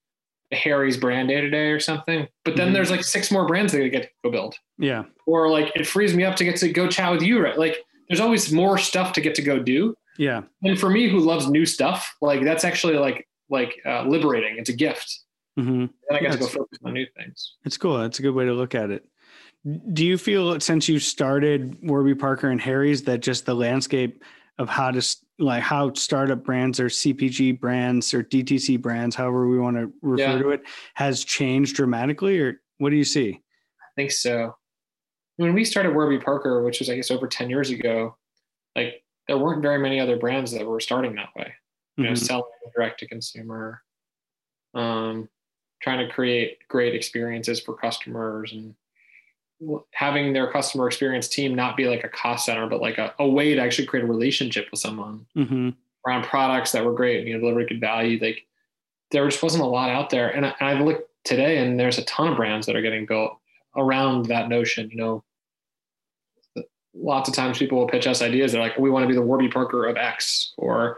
[0.53, 2.75] Harry's brand day to day or something, but then mm-hmm.
[2.75, 4.55] there's like six more brands that I get to go build.
[4.79, 5.05] Yeah.
[5.27, 7.59] Or like it frees me up to get to go chat with you, right?
[7.59, 7.79] Like
[8.09, 9.97] there's always more stuff to get to go do.
[10.19, 10.43] Yeah.
[10.63, 14.57] And for me who loves new stuff, like that's actually like, like uh, liberating.
[14.59, 15.21] It's a gift.
[15.59, 15.71] Mm-hmm.
[15.71, 17.55] And I get to go focus on new things.
[17.65, 17.99] It's cool.
[17.99, 19.05] That's a good way to look at it.
[19.93, 24.23] Do you feel since you started Warby Parker and Harry's that just the landscape
[24.59, 25.03] of how to
[25.39, 30.23] like how startup brands or CPG brands or DTC brands, however we want to refer
[30.23, 30.39] yeah.
[30.39, 30.63] to it,
[30.95, 33.41] has changed dramatically, or what do you see?
[33.81, 34.57] I think so.
[35.37, 38.17] When we started Warby Parker, which was I guess over ten years ago,
[38.75, 41.53] like there weren't very many other brands that were starting that way.
[41.97, 42.11] You mm-hmm.
[42.11, 43.83] know, selling direct to consumer.
[44.75, 45.29] Um,
[45.83, 48.75] trying to create great experiences for customers and
[49.93, 53.29] having their customer experience team not be like a cost center, but like a, a
[53.29, 55.71] way to actually create a relationship with someone mm-hmm.
[56.07, 58.19] around products that were great, you know, deliver good value.
[58.21, 58.47] Like
[59.11, 60.29] there just wasn't a lot out there.
[60.29, 63.07] And, I, and I've looked today and there's a ton of brands that are getting
[63.07, 63.39] built
[63.77, 65.25] around that notion, you know,
[66.95, 68.53] lots of times people will pitch us ideas.
[68.53, 70.97] They're like, we want to be the Warby Parker of X or,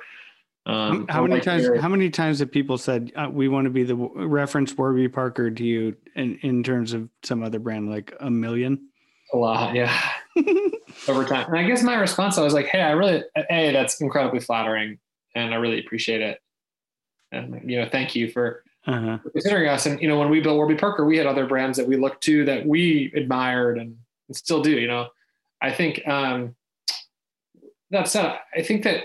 [0.69, 1.67] um, how many times?
[1.81, 5.51] How many times have people said uh, we want to be the reference Warby Parker
[5.51, 8.89] to you in, in terms of some other brand, like a million?
[9.33, 9.99] A lot, yeah.
[11.09, 14.01] Over time, and I guess my response I was like, "Hey, I really, hey, that's
[14.03, 14.99] incredibly flattering,
[15.35, 16.39] and I really appreciate it,
[17.33, 19.19] and you know, thank you for, uh-huh.
[19.33, 21.89] considering us." And you know, when we built Warby Parker, we had other brands that
[21.89, 23.97] we looked to that we admired and,
[24.29, 24.73] and still do.
[24.79, 25.09] You know,
[25.63, 26.55] I think um,
[27.91, 29.05] that said, I think that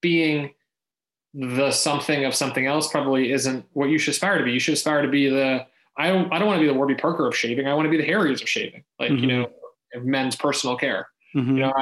[0.00, 0.54] being
[1.34, 4.52] the something of something else probably isn't what you should aspire to be.
[4.52, 5.66] You should aspire to be the
[5.96, 7.66] I don't I don't want to be the Warby Parker of shaving.
[7.66, 9.24] I want to be the Harry's of shaving, like mm-hmm.
[9.24, 9.50] you know,
[10.02, 11.08] men's personal care.
[11.34, 11.56] Mm-hmm.
[11.56, 11.72] You know,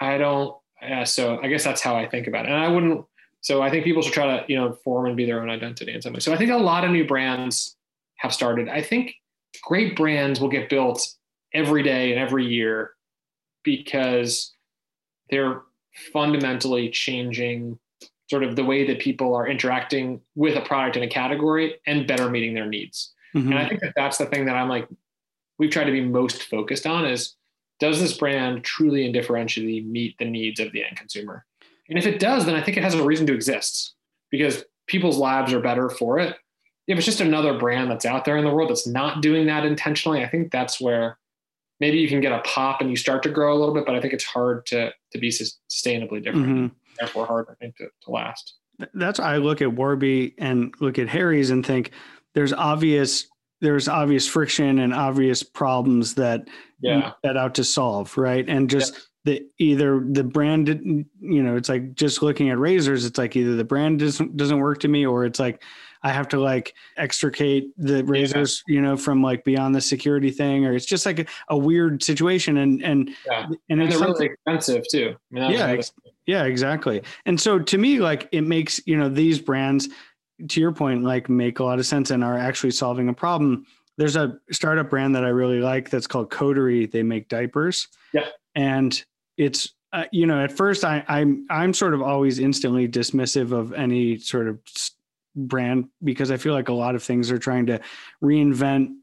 [0.00, 0.56] I, I don't.
[0.82, 2.52] Yeah, so I guess that's how I think about it.
[2.52, 3.04] And I wouldn't.
[3.40, 5.92] So I think people should try to you know form and be their own identity
[5.92, 6.20] in some way.
[6.20, 7.76] So I think a lot of new brands
[8.18, 8.68] have started.
[8.68, 9.14] I think
[9.62, 11.06] great brands will get built
[11.52, 12.92] every day and every year
[13.62, 14.54] because
[15.30, 15.62] they're
[16.12, 17.78] fundamentally changing
[18.28, 22.06] sort of the way that people are interacting with a product in a category and
[22.06, 23.12] better meeting their needs.
[23.34, 23.52] Mm-hmm.
[23.52, 24.88] And I think that that's the thing that I'm like,
[25.58, 27.34] we've tried to be most focused on is
[27.78, 31.44] does this brand truly and differentially meet the needs of the end consumer?
[31.88, 33.94] And if it does, then I think it has a reason to exist
[34.30, 36.36] because people's lives are better for it.
[36.88, 39.64] If it's just another brand that's out there in the world that's not doing that
[39.64, 41.18] intentionally, I think that's where
[41.80, 43.94] maybe you can get a pop and you start to grow a little bit, but
[43.94, 46.46] I think it's hard to to be sustainably different.
[46.46, 46.66] Mm-hmm.
[46.98, 48.54] Therefore, hard I think to, to last.
[48.94, 51.92] That's I look at Warby and look at Harry's and think
[52.34, 53.26] there's obvious
[53.60, 56.48] there's obvious friction and obvious problems that
[56.80, 57.12] yeah.
[57.24, 58.46] set out to solve, right?
[58.48, 59.00] And just yeah.
[59.24, 63.06] the either the brand, you know, it's like just looking at razors.
[63.06, 65.62] It's like either the brand doesn't doesn't work to me, or it's like
[66.06, 68.74] I have to like extricate the razors, yeah.
[68.76, 72.00] you know, from like beyond the security thing, or it's just like a, a weird
[72.00, 72.58] situation.
[72.58, 73.48] And and yeah.
[73.68, 75.16] and, and they're really expensive too.
[75.16, 75.92] I mean, yeah, ex-
[76.26, 77.02] yeah, exactly.
[77.24, 79.88] And so to me, like it makes you know these brands,
[80.48, 83.66] to your point, like make a lot of sense and are actually solving a problem.
[83.98, 86.86] There's a startup brand that I really like that's called Coterie.
[86.86, 87.88] They make diapers.
[88.12, 89.04] Yeah, and
[89.36, 93.72] it's uh, you know, at first I, I'm I'm sort of always instantly dismissive of
[93.72, 94.60] any sort of
[95.36, 97.80] brand because I feel like a lot of things are trying to
[98.22, 98.96] reinvent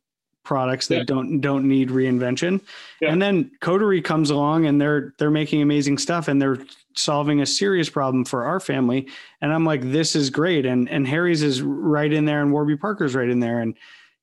[0.43, 1.04] products that yeah.
[1.06, 2.62] don't don't need reinvention.
[3.02, 3.12] Yeah.
[3.12, 6.60] And then Coterie comes along and they're they're making amazing stuff and they're
[6.96, 9.08] solving a serious problem for our family.
[9.41, 10.65] And I'm like, this is great.
[10.65, 13.60] And and Harry's is right in there and Warby Parker's right in there.
[13.60, 13.76] And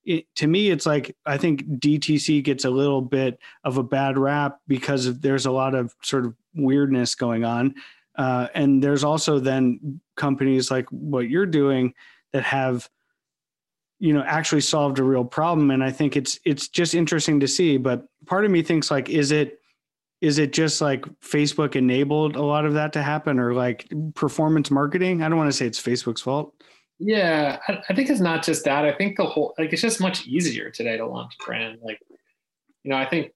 [0.05, 4.19] it, to me, it's like I think DTC gets a little bit of a bad
[4.19, 7.75] rap because there's a lot of sort of weirdness going on.
[8.21, 11.95] Uh, and there's also then companies like what you're doing
[12.35, 12.87] that have
[13.99, 15.71] you know actually solved a real problem.
[15.71, 19.09] And i think it's it's just interesting to see but part of me thinks like
[19.09, 19.59] is it
[20.21, 24.71] is it just like facebook enabled a lot of that to happen or like performance
[24.71, 25.23] marketing?
[25.23, 26.53] I don't want to say it's facebook's fault.
[26.99, 28.85] Yeah I, I think it's not just that.
[28.85, 31.79] I think the whole like it's just much easier today to launch a brand.
[31.83, 32.01] Like
[32.83, 33.33] you know i think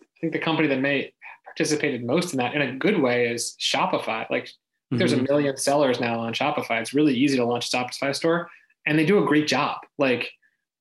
[0.00, 1.12] i think the company that may
[1.56, 4.28] participated most in that in a good way is Shopify.
[4.30, 4.98] Like mm-hmm.
[4.98, 5.24] there's a mm-hmm.
[5.24, 6.80] million sellers now on Shopify.
[6.80, 8.50] It's really easy to launch a Shopify store
[8.86, 10.30] and they do a great job, like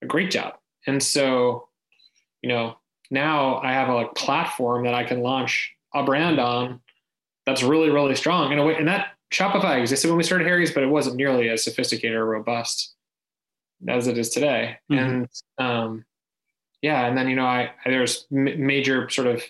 [0.02, 0.56] a great job.
[0.86, 1.70] And so,
[2.42, 2.78] you know,
[3.10, 6.82] now I have a like, platform that I can launch a brand on
[7.46, 8.76] that's really, really strong in a way.
[8.76, 12.26] And that Shopify existed when we started Harry's, but it wasn't nearly as sophisticated or
[12.26, 12.94] robust
[13.88, 14.78] as it is today.
[14.92, 15.00] Mm-hmm.
[15.00, 16.06] And um,
[16.82, 19.44] yeah, and then you know, I, I there's m- major sort of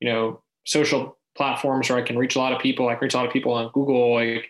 [0.00, 2.88] you know social platforms where I can reach a lot of people.
[2.88, 4.14] I can reach a lot of people on Google.
[4.14, 4.48] Like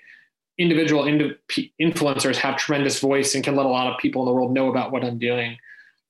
[0.59, 1.37] individual ind-
[1.81, 4.69] influencers have tremendous voice and can let a lot of people in the world know
[4.69, 5.57] about what I'm doing.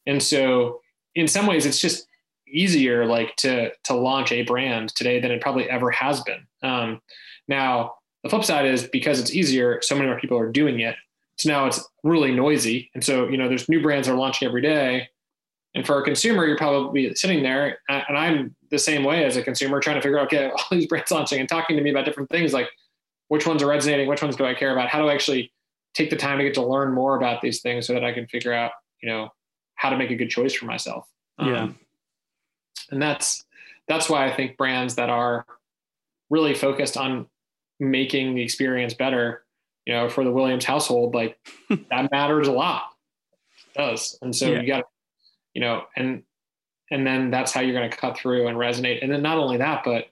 [0.07, 0.81] And so,
[1.15, 2.07] in some ways, it's just
[2.49, 6.47] easier like to to launch a brand today than it probably ever has been.
[6.63, 7.01] Um,
[7.49, 10.97] now, the flip side is because it's easier, so many more people are doing it.
[11.37, 14.47] So now it's really noisy, and so you know there's new brands that are launching
[14.47, 15.09] every day.
[15.75, 19.43] And for a consumer, you're probably sitting there, and I'm the same way as a
[19.43, 22.05] consumer, trying to figure out, okay, all these brands launching and talking to me about
[22.05, 22.69] different things, like
[23.29, 24.89] which ones are resonating, which ones do I care about?
[24.89, 25.53] How do I actually
[25.95, 28.27] take the time to get to learn more about these things so that I can
[28.27, 29.29] figure out, you know,
[29.75, 31.09] how to make a good choice for myself.
[31.39, 31.63] Yeah.
[31.63, 31.79] Um,
[32.91, 33.45] and that's
[33.89, 35.47] that's why I think brands that are
[36.29, 37.27] really focused on
[37.81, 39.45] making the experience better,
[39.87, 41.39] you know, for the Williams household, like
[41.91, 42.83] that matters a lot.
[43.75, 44.19] It does.
[44.23, 44.61] And so yeah.
[44.61, 44.85] you got
[45.55, 46.23] you know, and
[46.91, 49.03] and then that's how you're going to cut through and resonate.
[49.03, 50.07] And then not only that, but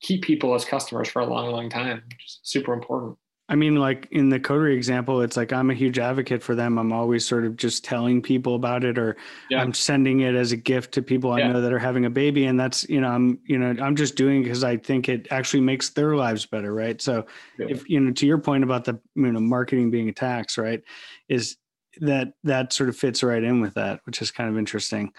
[0.00, 3.16] keep people as customers for a long, long time, which is super important.
[3.48, 6.78] I mean, like in the Coterie example, it's like I'm a huge advocate for them.
[6.78, 9.16] I'm always sort of just telling people about it, or
[9.50, 9.62] yeah.
[9.62, 11.52] I'm sending it as a gift to people I yeah.
[11.52, 14.16] know that are having a baby, and that's you know I'm you know I'm just
[14.16, 17.00] doing because I think it actually makes their lives better, right?
[17.00, 17.24] So,
[17.56, 17.66] yeah.
[17.68, 20.82] if you know to your point about the you know marketing being a tax, right,
[21.28, 21.56] is
[22.00, 25.12] that that sort of fits right in with that, which is kind of interesting.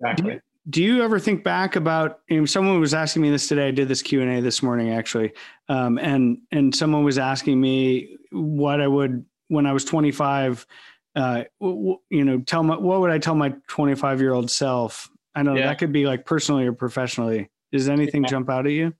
[0.00, 0.34] Exactly.
[0.34, 2.20] Do, do you ever think back about?
[2.28, 3.68] You know, someone was asking me this today.
[3.68, 5.32] I did this Q and A this morning actually,
[5.68, 10.66] um, and and someone was asking me what I would when I was 25.
[11.14, 15.08] Uh, w- you know, tell my what would I tell my 25 year old self?
[15.34, 15.66] I know yeah.
[15.66, 17.50] that could be like personally or professionally.
[17.72, 18.28] Does anything yeah.
[18.28, 18.94] jump out at you?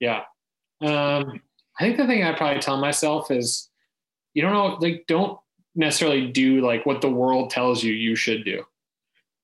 [0.00, 0.22] Yeah.
[0.80, 1.40] Um,
[1.78, 3.70] I think the thing I probably tell myself is,
[4.34, 5.38] you don't know, like, don't
[5.74, 8.64] necessarily do like what the world tells you you should do.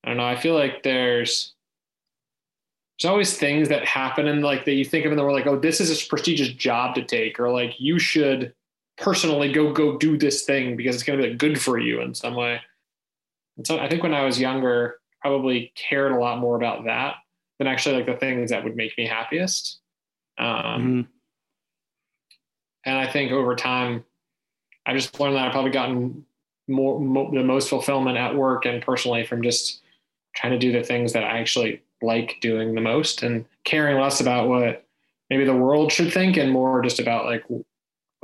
[0.05, 0.27] I don't know.
[0.27, 1.55] I feel like there's
[2.99, 5.47] there's always things that happen and like that you think of in the world, like,
[5.47, 8.53] oh, this is a prestigious job to take, or like you should
[8.97, 12.01] personally go go do this thing because it's going to be like, good for you
[12.01, 12.61] in some way.
[13.57, 17.17] And so I think when I was younger, probably cared a lot more about that
[17.59, 19.81] than actually like the things that would make me happiest.
[20.39, 21.01] Um, mm-hmm.
[22.85, 24.05] And I think over time,
[24.89, 26.25] I just learned that I've probably gotten
[26.67, 29.83] more, more, the most fulfillment at work and personally from just
[30.35, 34.21] trying to do the things that I actually like doing the most and caring less
[34.21, 34.87] about what
[35.29, 37.65] maybe the world should think and more just about like what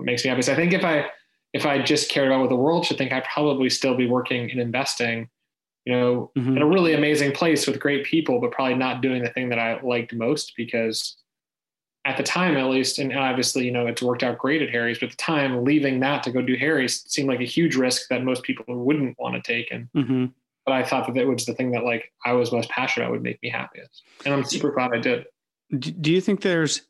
[0.01, 0.41] makes me happy.
[0.41, 1.07] So I think if I
[1.53, 4.49] if I just cared about what the world should think, I'd probably still be working
[4.49, 5.29] in investing,
[5.85, 6.57] you know, mm-hmm.
[6.57, 9.59] in a really amazing place with great people, but probably not doing the thing that
[9.59, 11.17] I liked most because
[12.05, 14.99] at the time at least, and obviously, you know, it's worked out great at Harry's,
[14.99, 18.09] but at the time leaving that to go do Harry's seemed like a huge risk
[18.11, 19.71] that most people wouldn't want to take.
[19.71, 20.27] And, mm-hmm.
[20.67, 23.13] but I thought that it was the thing that like I was most passionate about
[23.13, 24.03] would make me happiest.
[24.25, 25.25] And I'm super glad I did.
[25.79, 26.83] Do you think there's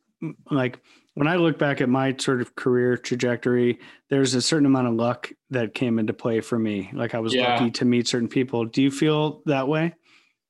[0.51, 0.81] like,
[1.15, 3.79] when I look back at my sort of career trajectory,
[4.11, 6.91] there's a certain amount of luck that came into play for me.
[6.93, 7.55] Like I was yeah.
[7.55, 8.65] lucky to meet certain people.
[8.65, 9.95] Do you feel that way?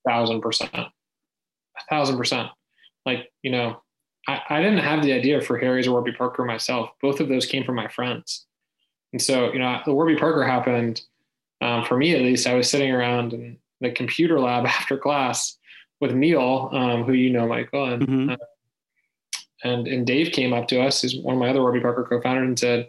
[0.09, 0.74] Thousand percent.
[0.74, 0.90] A
[1.90, 2.48] thousand percent.
[3.05, 3.83] Like, you know,
[4.27, 6.91] I, I didn't have the idea for Harry's or Warby Parker myself.
[7.01, 8.47] Both of those came from my friends.
[9.13, 11.03] And so, you know, the Warby Parker happened
[11.61, 12.47] um, for me at least.
[12.47, 15.57] I was sitting around in the computer lab after class
[16.01, 18.31] with Neil, um, who you know, Michael, and, mm-hmm.
[18.31, 18.37] uh,
[19.63, 22.47] and and Dave came up to us, who's one of my other Warby Parker co-founders,
[22.47, 22.89] and said,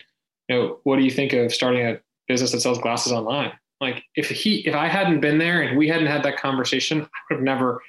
[0.50, 3.52] you know, what do you think of starting a business that sells glasses online?
[3.80, 7.20] Like if he, if I hadn't been there and we hadn't had that conversation, I
[7.30, 7.82] would have never,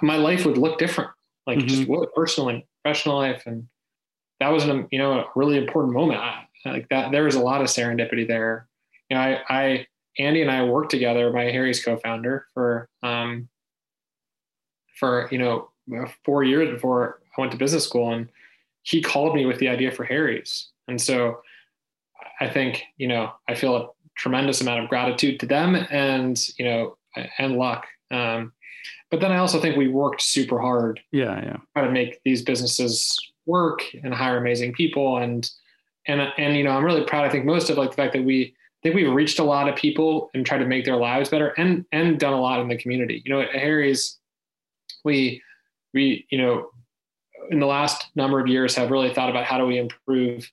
[0.00, 1.10] my life would look different
[1.48, 1.68] like mm-hmm.
[1.68, 3.66] just what personally, professional life, and
[4.38, 6.20] that was an you know a really important moment.
[6.20, 8.68] I, like that, there was a lot of serendipity there.
[9.08, 9.86] You know, I, I
[10.18, 13.48] Andy and I worked together, my Harry's co-founder, for um,
[15.00, 15.70] for you know
[16.24, 18.28] four years before I went to business school, and
[18.82, 21.40] he called me with the idea for Harry's, and so
[22.40, 26.66] I think you know I feel a tremendous amount of gratitude to them, and you
[26.66, 26.98] know
[27.38, 27.86] and luck.
[28.10, 28.52] Um,
[29.10, 31.00] but then I also think we worked super hard.
[31.12, 31.56] Yeah, yeah.
[31.74, 35.50] Try to make these businesses work and hire amazing people and
[36.06, 37.24] and and you know I'm really proud.
[37.24, 39.68] I think most of like the fact that we I think we've reached a lot
[39.68, 42.68] of people and tried to make their lives better and and done a lot in
[42.68, 43.22] the community.
[43.24, 44.18] You know, at Harry's,
[45.04, 45.42] we
[45.94, 46.70] we you know
[47.50, 50.50] in the last number of years have really thought about how do we improve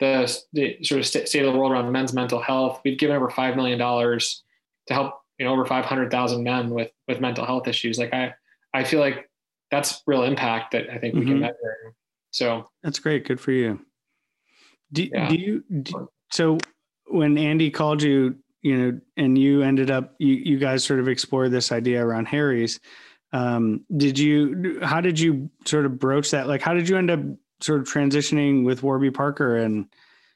[0.00, 2.80] the, the sort of state of the world around men's mental health.
[2.84, 4.42] We've given over five million dollars
[4.88, 7.98] to help you know over 500,000 men with with mental health issues.
[7.98, 8.34] Like i
[8.72, 9.28] i feel like
[9.70, 11.30] that's real impact that i think we mm-hmm.
[11.30, 11.94] can measure.
[12.30, 13.26] So that's great.
[13.26, 13.80] Good for you.
[14.92, 15.28] Do, yeah.
[15.28, 16.58] do you do, so
[17.06, 21.08] when andy called you you know and you ended up you, you guys sort of
[21.08, 22.80] explored this idea around harry's
[23.34, 26.46] um, did you how did you sort of broach that?
[26.46, 27.20] Like how did you end up
[27.60, 29.86] sort of transitioning with warby parker and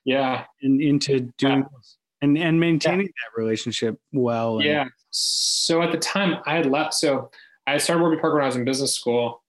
[0.04, 0.44] yeah.
[0.62, 1.78] and into doing yeah
[2.22, 3.12] and and maintaining yeah.
[3.35, 4.61] that relationship well.
[4.62, 4.88] yeah.
[5.11, 6.94] So at the time, I had left.
[6.94, 7.31] So
[7.66, 9.42] I started Warby Parker when I was in business school.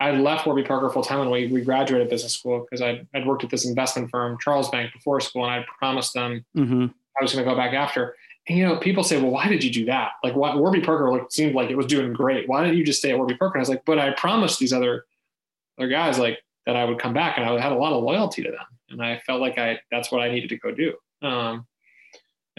[0.00, 3.26] I left Warby Parker full time when we, we graduated business school because I'd, I'd
[3.26, 6.86] worked at this investment firm, Charlesbank, before school, and I promised them mm-hmm.
[7.18, 8.14] I was going to go back after.
[8.48, 10.12] And you know, people say, "Well, why did you do that?
[10.22, 12.48] Like, why, Warby Parker looked, seemed like it was doing great.
[12.48, 14.58] Why didn't you just stay at Warby Parker?" And I was like, "But I promised
[14.58, 15.04] these other
[15.78, 18.42] other guys like that I would come back, and I had a lot of loyalty
[18.42, 21.66] to them, and I felt like I that's what I needed to go do." Um,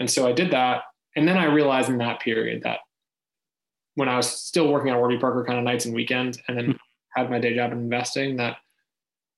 [0.00, 0.82] and so I did that.
[1.14, 2.80] And then I realized in that period that
[3.94, 6.64] when I was still working on Warby Parker kind of nights and weekends and then
[6.64, 7.20] mm-hmm.
[7.20, 8.56] had my day job in investing that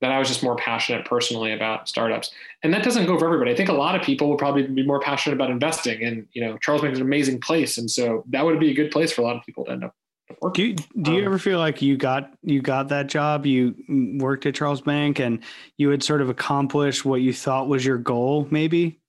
[0.01, 2.33] that I was just more passionate personally about startups.
[2.65, 3.53] And that doesn't go for everybody.
[3.53, 6.03] I think a lot of people would probably be more passionate about investing.
[6.03, 7.79] And you know, Charlesbank is an amazing place.
[7.79, 9.85] And so that would be a good place for a lot of people to end
[9.85, 9.95] up
[10.41, 10.77] working.
[10.77, 13.47] Do you, do you um, ever feel like you got you got that job?
[13.47, 13.75] You
[14.21, 15.41] worked at Charlesbank and
[15.77, 19.01] you had sort of accomplished what you thought was your goal, maybe?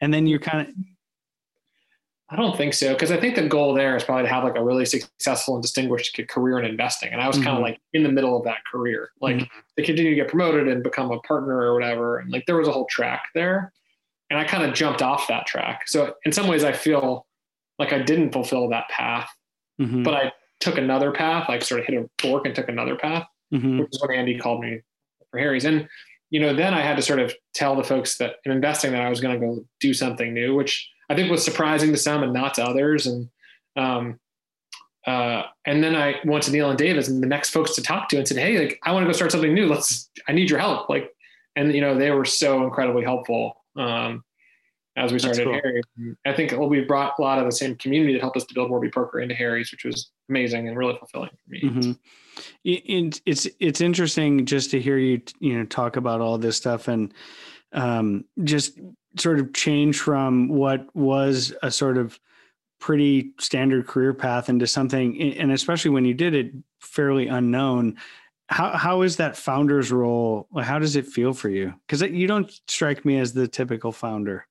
[0.00, 0.74] And then you're kind of
[2.30, 4.56] I don't think so because I think the goal there is probably to have like
[4.56, 7.46] a really successful and distinguished career in investing, and I was mm-hmm.
[7.46, 9.58] kind of like in the middle of that career, like mm-hmm.
[9.78, 12.68] to continue to get promoted and become a partner or whatever, and like there was
[12.68, 13.72] a whole track there,
[14.28, 15.88] and I kind of jumped off that track.
[15.88, 17.26] So in some ways, I feel
[17.78, 19.30] like I didn't fulfill that path,
[19.80, 20.02] mm-hmm.
[20.02, 23.26] but I took another path, like sort of hit a fork and took another path,
[23.54, 23.78] mm-hmm.
[23.78, 24.82] which is when Andy called me
[25.30, 25.88] for Harry's, and
[26.30, 29.02] you know, then I had to sort of tell the folks that in investing that
[29.02, 32.22] I was going to go do something new, which I think was surprising to some
[32.22, 33.06] and not to others.
[33.06, 33.28] And,
[33.76, 34.20] um,
[35.06, 38.08] uh, and then I went to Neil and Davis and the next folks to talk
[38.10, 39.66] to and said, Hey, like, I want to go start something new.
[39.66, 40.90] Let's, I need your help.
[40.90, 41.10] Like,
[41.58, 44.24] and you know they were so incredibly helpful um,
[44.98, 45.52] as we started cool.
[45.54, 45.82] Harry.
[46.26, 48.70] I think we brought a lot of the same community that helped us to build
[48.70, 51.60] Warby Parker into Harry's, which was amazing and really fulfilling for me.
[51.62, 51.92] Mm-hmm.
[52.64, 56.88] It, it's it's interesting just to hear you you know talk about all this stuff
[56.88, 57.12] and
[57.72, 58.78] um, just
[59.18, 62.18] sort of change from what was a sort of
[62.80, 67.96] pretty standard career path into something and especially when you did it fairly unknown
[68.48, 72.60] how how is that founder's role how does it feel for you because you don't
[72.68, 74.46] strike me as the typical founder.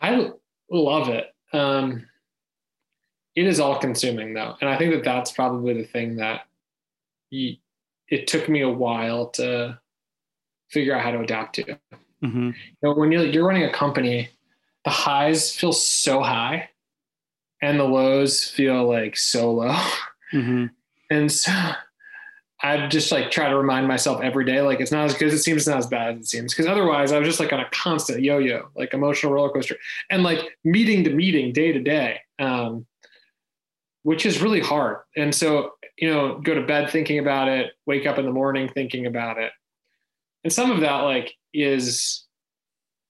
[0.00, 0.30] I
[0.70, 2.06] love it um,
[3.34, 6.42] it is all consuming though and i think that that's probably the thing that
[7.30, 9.78] it took me a while to
[10.70, 12.46] figure out how to adapt to mm-hmm.
[12.46, 14.28] you know when you're, you're running a company
[14.84, 16.68] the highs feel so high
[17.60, 19.76] and the lows feel like so low.
[20.32, 20.66] Mm-hmm.
[21.10, 21.50] And so
[22.62, 25.34] I just like try to remind myself every day, like it's not as good as
[25.34, 26.54] it seems, it's not as bad as it seems.
[26.54, 29.76] Cause otherwise I was just like on a constant yo-yo, like emotional roller coaster
[30.10, 32.20] and like meeting to meeting day to day.
[32.38, 32.86] Um,
[34.04, 34.98] which is really hard.
[35.16, 38.68] And so, you know, go to bed thinking about it, wake up in the morning
[38.68, 39.52] thinking about it.
[40.44, 42.24] And some of that like is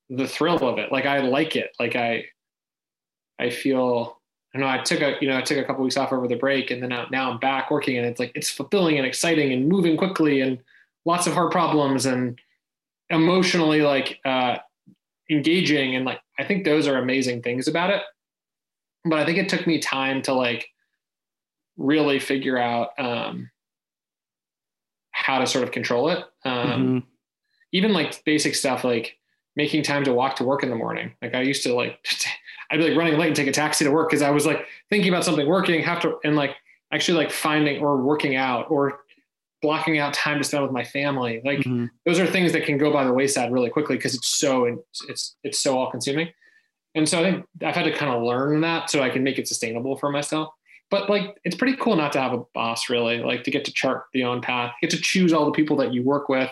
[0.09, 0.90] the thrill of it.
[0.90, 1.70] Like I like it.
[1.78, 2.24] Like I,
[3.38, 4.17] I feel,
[4.55, 6.36] I know I took a, you know, I took a couple weeks off over the
[6.36, 9.53] break and then now, now I'm back working and it's like, it's fulfilling and exciting
[9.53, 10.59] and moving quickly and
[11.05, 12.40] lots of hard problems and
[13.11, 14.59] emotionally like, uh,
[15.30, 15.96] engaging.
[15.96, 18.03] And like, I think those are amazing things about it.
[19.05, 20.68] But I think it took me time to like
[21.76, 23.51] really figure out, um,
[25.12, 26.24] how to sort of control it.
[26.44, 26.99] Um, mm-hmm.
[27.72, 29.18] even like basic stuff like
[29.57, 31.12] making time to walk to work in the morning.
[31.20, 31.99] Like I used to like,
[32.70, 34.66] I'd be like running late and take a taxi to work because I was like
[34.90, 36.56] thinking about something working, have to, and like
[36.92, 39.00] actually like finding or working out or
[39.60, 41.40] blocking out time to spend with my family.
[41.44, 41.86] Like mm-hmm.
[42.06, 45.36] those are things that can go by the wayside really quickly because it's so, it's,
[45.42, 46.28] it's so all consuming.
[46.94, 49.38] And so I think I've had to kind of learn that so I can make
[49.38, 50.52] it sustainable for myself.
[50.90, 53.72] But like, it's pretty cool not to have a boss really, like to get to
[53.72, 56.50] chart the own path, get to choose all the people that you work with,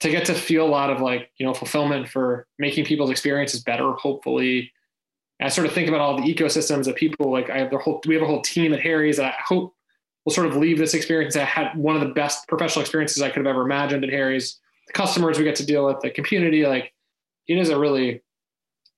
[0.00, 3.62] to get to feel a lot of like you know fulfillment for making people's experiences
[3.62, 4.72] better hopefully
[5.40, 8.00] i sort of think about all the ecosystems of people like i have the whole
[8.06, 9.74] we have a whole team at harry's that i hope
[10.24, 13.28] will sort of leave this experience i had one of the best professional experiences i
[13.28, 16.66] could have ever imagined at harry's the customers we get to deal with the community
[16.66, 16.92] like
[17.46, 18.22] it is a really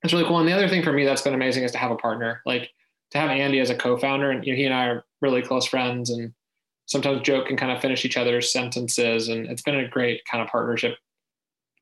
[0.02, 1.90] it's really cool and the other thing for me that's been amazing is to have
[1.90, 2.70] a partner like
[3.10, 5.66] to have andy as a co-founder and you know, he and i are really close
[5.66, 6.32] friends and
[6.90, 9.28] sometimes joke and kind of finish each other's sentences.
[9.28, 10.96] And it's been a great kind of partnership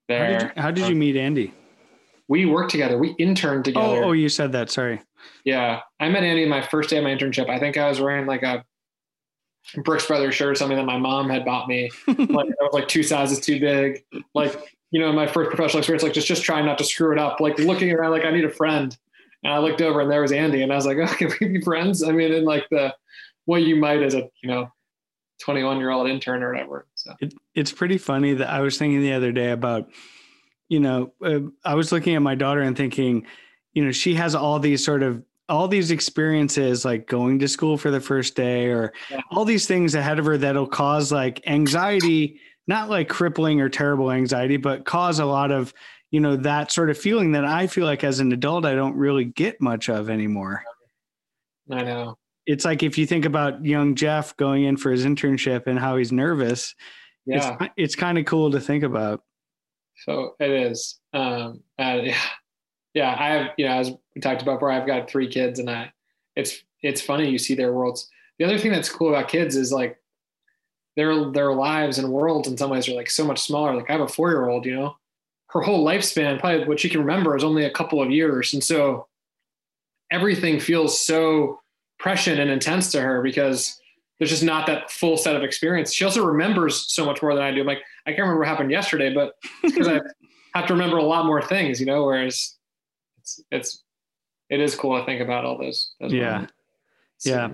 [0.06, 0.24] there.
[0.24, 1.54] How did you, how did you um, meet Andy?
[2.28, 2.98] We worked together.
[2.98, 4.04] We interned oh, together.
[4.04, 4.70] Oh, oh, you said that.
[4.70, 5.00] Sorry.
[5.44, 5.80] Yeah.
[5.98, 7.48] I met Andy my first day of my internship.
[7.48, 8.64] I think I was wearing like a
[9.82, 11.90] Brooks Brothers shirt or something that my mom had bought me.
[12.06, 14.04] like it was like two sizes too big.
[14.34, 14.54] Like,
[14.90, 17.40] you know, my first professional experience, like just, just trying not to screw it up,
[17.40, 18.96] like looking around like I need a friend.
[19.42, 21.48] And I looked over and there was Andy and I was like, oh, can we
[21.48, 22.02] be friends?
[22.02, 22.94] I mean, in like the
[23.46, 24.70] way you might as a, you know,
[25.40, 26.86] 21 year old intern or whatever.
[26.94, 29.90] So it, it's pretty funny that I was thinking the other day about,
[30.68, 33.26] you know, uh, I was looking at my daughter and thinking,
[33.72, 37.78] you know, she has all these sort of all these experiences like going to school
[37.78, 39.20] for the first day or yeah.
[39.30, 44.10] all these things ahead of her that'll cause like anxiety, not like crippling or terrible
[44.10, 45.72] anxiety, but cause a lot of,
[46.10, 48.94] you know, that sort of feeling that I feel like as an adult, I don't
[48.94, 50.62] really get much of anymore.
[51.70, 55.66] I know it's like if you think about young Jeff going in for his internship
[55.66, 56.74] and how he's nervous,
[57.26, 57.56] yeah.
[57.60, 59.22] it's, it's kind of cool to think about.
[60.04, 60.98] So it is.
[61.12, 62.14] Um, yeah,
[62.94, 63.16] yeah.
[63.18, 65.92] I have, you know, as we talked about before, I've got three kids, and I,
[66.36, 68.08] it's it's funny you see their worlds.
[68.38, 69.98] The other thing that's cool about kids is like
[70.96, 73.74] their their lives and worlds in some ways are like so much smaller.
[73.74, 74.96] Like I have a four year old, you know,
[75.48, 78.62] her whole lifespan, probably what she can remember is only a couple of years, and
[78.62, 79.06] so
[80.10, 81.60] everything feels so
[81.98, 83.78] prescient and intense to her because
[84.18, 85.92] there's just not that full set of experience.
[85.92, 87.60] She also remembers so much more than I do.
[87.60, 90.00] I'm like, I can't remember what happened yesterday, but because I
[90.54, 92.56] have to remember a lot more things, you know, whereas
[93.18, 93.84] it's, it's,
[94.48, 95.92] it is cool to think about all those.
[96.00, 96.46] those yeah.
[97.24, 97.50] Yeah.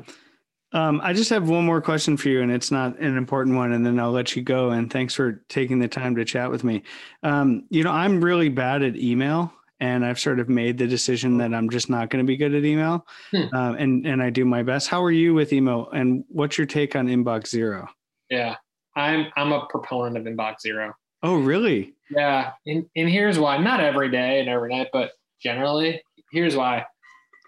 [0.73, 3.73] Um, I just have one more question for you, and it's not an important one,
[3.73, 4.71] and then I'll let you go.
[4.71, 6.85] And thanks for taking the time to chat with me.
[7.25, 11.37] Um, you know, I'm really bad at email and I've sort of made the decision
[11.39, 13.55] that I'm just not going to be good at email, hmm.
[13.55, 14.89] um, and and I do my best.
[14.89, 17.89] How are you with email, and what's your take on Inbox Zero?
[18.31, 18.57] Yeah,
[18.97, 20.95] I'm I'm a proponent of Inbox Zero.
[21.23, 21.95] Oh, really?
[22.11, 23.59] Yeah, and and here's why.
[23.59, 26.87] Not every day and every night, but generally, here's why.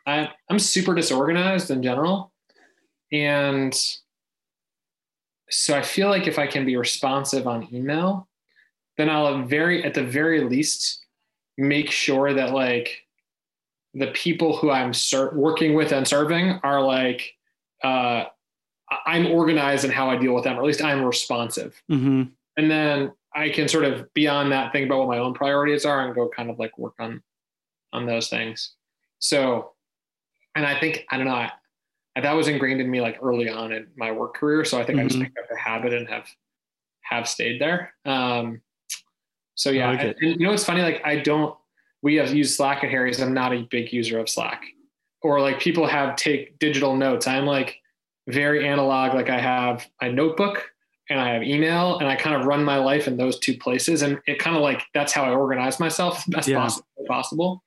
[0.07, 2.33] I I'm super disorganized in general,
[3.13, 3.79] and
[5.51, 8.29] so I feel like if I can be responsive on email,
[8.97, 11.05] then I'll very at the very least
[11.59, 13.07] make sure that like
[13.95, 17.33] the people who I'm ser- working with and serving are like
[17.83, 18.25] uh,
[19.07, 21.82] I'm organized in how I deal with them, or at least I'm responsive.
[21.91, 22.24] Mm-hmm.
[22.57, 26.07] And then I can sort of beyond that think about what my own priorities are
[26.07, 27.22] and go kind of like work on
[27.93, 28.72] on those things.
[29.18, 29.72] So,
[30.55, 31.34] and I think I don't know.
[31.34, 31.51] I,
[32.20, 34.64] that was ingrained in me like early on in my work career.
[34.64, 35.07] So I think mm-hmm.
[35.07, 36.28] I just picked up the habit and have
[37.03, 37.93] have stayed there.
[38.05, 38.62] Um,
[39.55, 40.82] so yeah, like and, and, you know it's funny.
[40.82, 41.57] Like I don't.
[42.03, 43.20] We have used Slack at Harry's.
[43.20, 44.62] I'm not a big user of Slack.
[45.22, 47.26] Or like people have take digital notes.
[47.26, 47.80] I'm like
[48.29, 49.14] very analog.
[49.14, 50.70] Like I have a notebook
[51.09, 54.03] and I have email, and I kind of run my life in those two places.
[54.03, 56.59] And it kind of like that's how I organize myself as best yeah.
[56.59, 56.87] possible.
[57.07, 57.64] possible.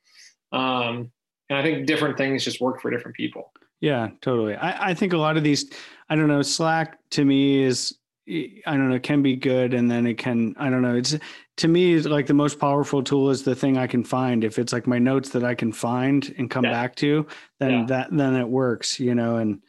[0.52, 1.12] Um,
[1.50, 3.54] and I think different things just work for different people.
[3.80, 4.56] Yeah, totally.
[4.56, 5.72] I, I think a lot of these,
[6.10, 7.98] I don't know, Slack to me is,
[8.28, 9.74] I don't know, can be good.
[9.74, 11.18] And then it can, I don't know, it's
[11.58, 14.44] to me, like the most powerful tool is the thing I can find.
[14.44, 16.72] If it's like my notes that I can find and come yeah.
[16.72, 17.26] back to,
[17.60, 17.86] then yeah.
[17.86, 19.62] that, then it works, you know, and,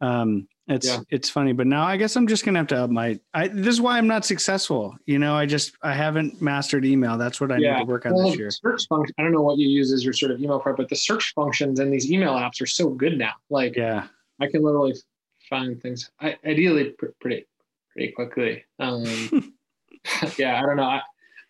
[0.00, 1.00] um, it's yeah.
[1.08, 3.18] it's funny, but now I guess I'm just gonna have to up my.
[3.32, 4.94] I, this is why I'm not successful.
[5.06, 7.16] You know, I just I haven't mastered email.
[7.16, 7.78] That's what I yeah.
[7.78, 8.50] need to work on well, this year.
[8.50, 9.14] Search function.
[9.18, 11.32] I don't know what you use as your sort of email prep, but the search
[11.34, 13.32] functions in these email apps are so good now.
[13.48, 14.08] Like, yeah,
[14.40, 14.94] I can literally
[15.48, 16.10] find things.
[16.20, 17.46] I, ideally, pr- pretty
[17.92, 18.64] pretty quickly.
[18.78, 19.04] Um,
[20.36, 20.82] yeah, I don't know.
[20.82, 21.02] I,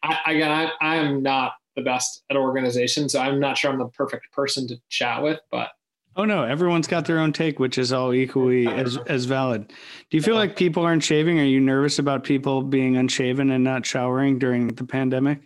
[0.03, 3.79] I again, I I am not the best at organization, so I'm not sure I'm
[3.79, 5.71] the perfect person to chat with, but
[6.19, 9.69] Oh no, everyone's got their own take, which is all equally as as valid.
[9.69, 11.39] Do you feel like people aren't shaving?
[11.39, 15.39] Are you nervous about people being unshaven and not showering during the pandemic?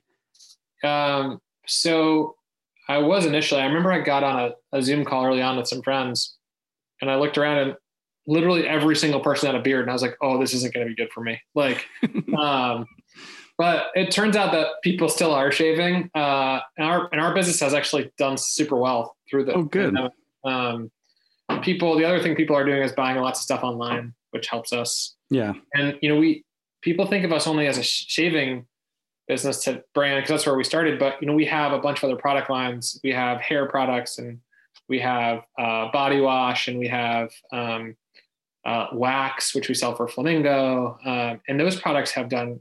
[0.83, 2.37] Um, so
[2.89, 3.61] I was initially.
[3.61, 4.39] I remember I got on
[4.73, 6.39] a, a Zoom call early on with some friends,
[7.03, 7.77] and I looked around and
[8.27, 10.87] literally every single person had a beard, and I was like, "Oh, this isn't going
[10.87, 11.85] to be good for me." Like,
[12.39, 12.87] um,
[13.59, 16.11] but it turns out that people still are shaving.
[16.14, 19.53] Uh, and our and our business has actually done super well through the.
[19.53, 19.93] Oh, good.
[19.93, 20.12] Pandemic.
[20.45, 20.90] Um,
[21.62, 24.72] people, the other thing people are doing is buying lots of stuff online, which helps
[24.72, 25.14] us.
[25.30, 25.55] Yeah.
[25.74, 26.45] And you know, we
[26.82, 28.66] people think of us only as a shaving
[29.28, 30.99] business to brand because that's where we started.
[30.99, 33.01] But you know, we have a bunch of other product lines.
[33.03, 34.40] We have hair products and
[34.88, 37.97] we have uh, body wash and we have um,
[38.64, 40.99] uh, wax, which we sell for Flamingo.
[41.05, 42.61] Um, and those products have done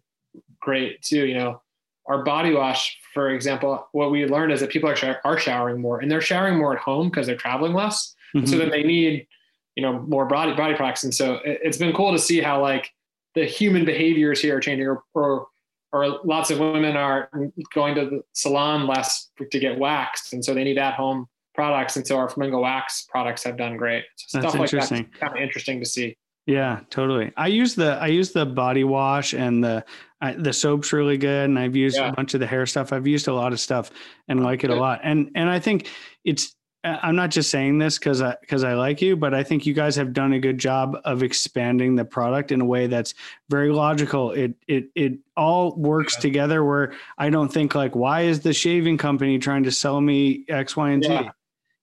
[0.59, 1.25] great too.
[1.25, 1.61] You know,
[2.07, 5.99] our body wash, for example, what we learned is that people are, are showering more
[5.99, 8.16] and they're showering more at home because they're traveling less.
[8.36, 8.45] Mm-hmm.
[8.45, 9.28] So then they need,
[9.76, 11.03] you know, more body body products.
[11.03, 12.91] And so it, has been cool to see how like
[13.36, 15.47] the human behaviors here are changing or, or,
[15.93, 17.30] or lots of women are
[17.74, 20.34] going to the salon less to get waxed.
[20.34, 21.97] And so they need at home products.
[21.97, 24.05] And so our flamingo wax products have done great.
[24.16, 26.18] So That's stuff like that's kind of interesting to see.
[26.45, 27.31] Yeah, totally.
[27.37, 29.85] I use the I use the body wash and the
[30.19, 32.09] I, the soap's really good, and I've used yeah.
[32.09, 32.93] a bunch of the hair stuff.
[32.93, 33.91] I've used a lot of stuff
[34.27, 34.77] and like it good.
[34.77, 35.01] a lot.
[35.03, 35.89] And and I think
[36.23, 39.67] it's I'm not just saying this because I because I like you, but I think
[39.67, 43.13] you guys have done a good job of expanding the product in a way that's
[43.49, 44.31] very logical.
[44.31, 46.21] It it it all works yeah.
[46.21, 46.63] together.
[46.63, 50.75] Where I don't think like, why is the shaving company trying to sell me X,
[50.75, 51.29] Y, and Z?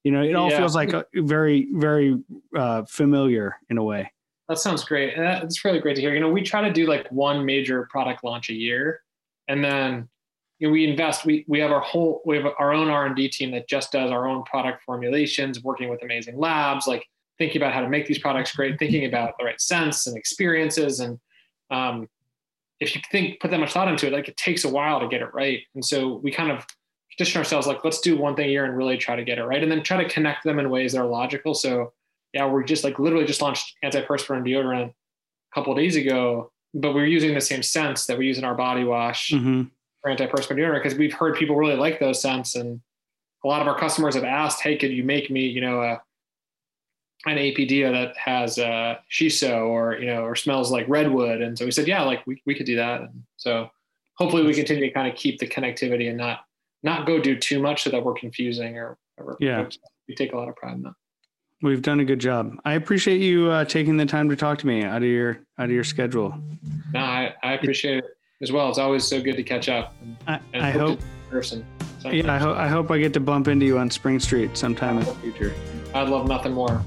[0.03, 2.21] You know, it all feels like a, very very
[2.57, 4.11] uh, familiar in a way.
[4.49, 5.15] That sounds great.
[5.17, 6.15] That's really great to hear.
[6.15, 9.03] You know, we try to do like one major product launch a year,
[9.47, 10.09] and then
[10.59, 11.27] you know, we invest.
[11.27, 13.93] We we have our whole we have our own R and D team that just
[13.93, 17.05] does our own product formulations, working with amazing labs, like
[17.37, 21.01] thinking about how to make these products great, thinking about the right sense and experiences,
[21.01, 21.21] and
[21.71, 22.09] um,
[22.81, 25.09] if you think put that much thought into it, like it takes a while to
[25.09, 25.61] get it right.
[25.75, 26.65] And so we kind of
[27.15, 29.45] condition ourselves like let's do one thing a year and really try to get it
[29.45, 31.53] right, and then try to connect them in ways that are logical.
[31.53, 31.93] So
[32.33, 37.07] yeah, we're just like literally just launched antiperspirant deodorant a couple days ago, but we're
[37.07, 39.63] using the same scents that we use in our body wash mm-hmm.
[40.03, 42.81] for antiperspirant deodorant because we've heard people really like those scents, and
[43.45, 46.03] a lot of our customers have asked, "Hey, could you make me, you know, a
[47.27, 51.65] an APD that has uh, shiso or you know or smells like redwood?" And so
[51.65, 53.71] we said, "Yeah, like we we could do that." And so
[54.19, 56.41] hopefully we continue to kind of keep the connectivity and not
[56.83, 59.67] not go do too much so that we're confusing or, or yeah.
[60.07, 60.95] We take a lot of pride in that.
[61.61, 62.57] We've done a good job.
[62.65, 65.67] I appreciate you uh, taking the time to talk to me out of your out
[65.67, 66.41] of your schedule.
[66.93, 68.05] No, I, I appreciate it
[68.41, 68.69] as well.
[68.69, 69.95] It's always so good to catch up.
[70.01, 70.17] And,
[70.55, 71.67] I, I hope person.
[72.05, 74.99] Yeah, I hope I hope I get to bump into you on Spring Street sometime
[74.99, 75.53] in the future.
[75.95, 76.83] I'd love nothing more.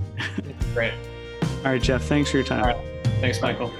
[0.73, 0.93] Great.
[1.43, 2.03] All right, Jeff.
[2.03, 2.75] Thanks for your time.
[3.19, 3.71] Thanks, Michael.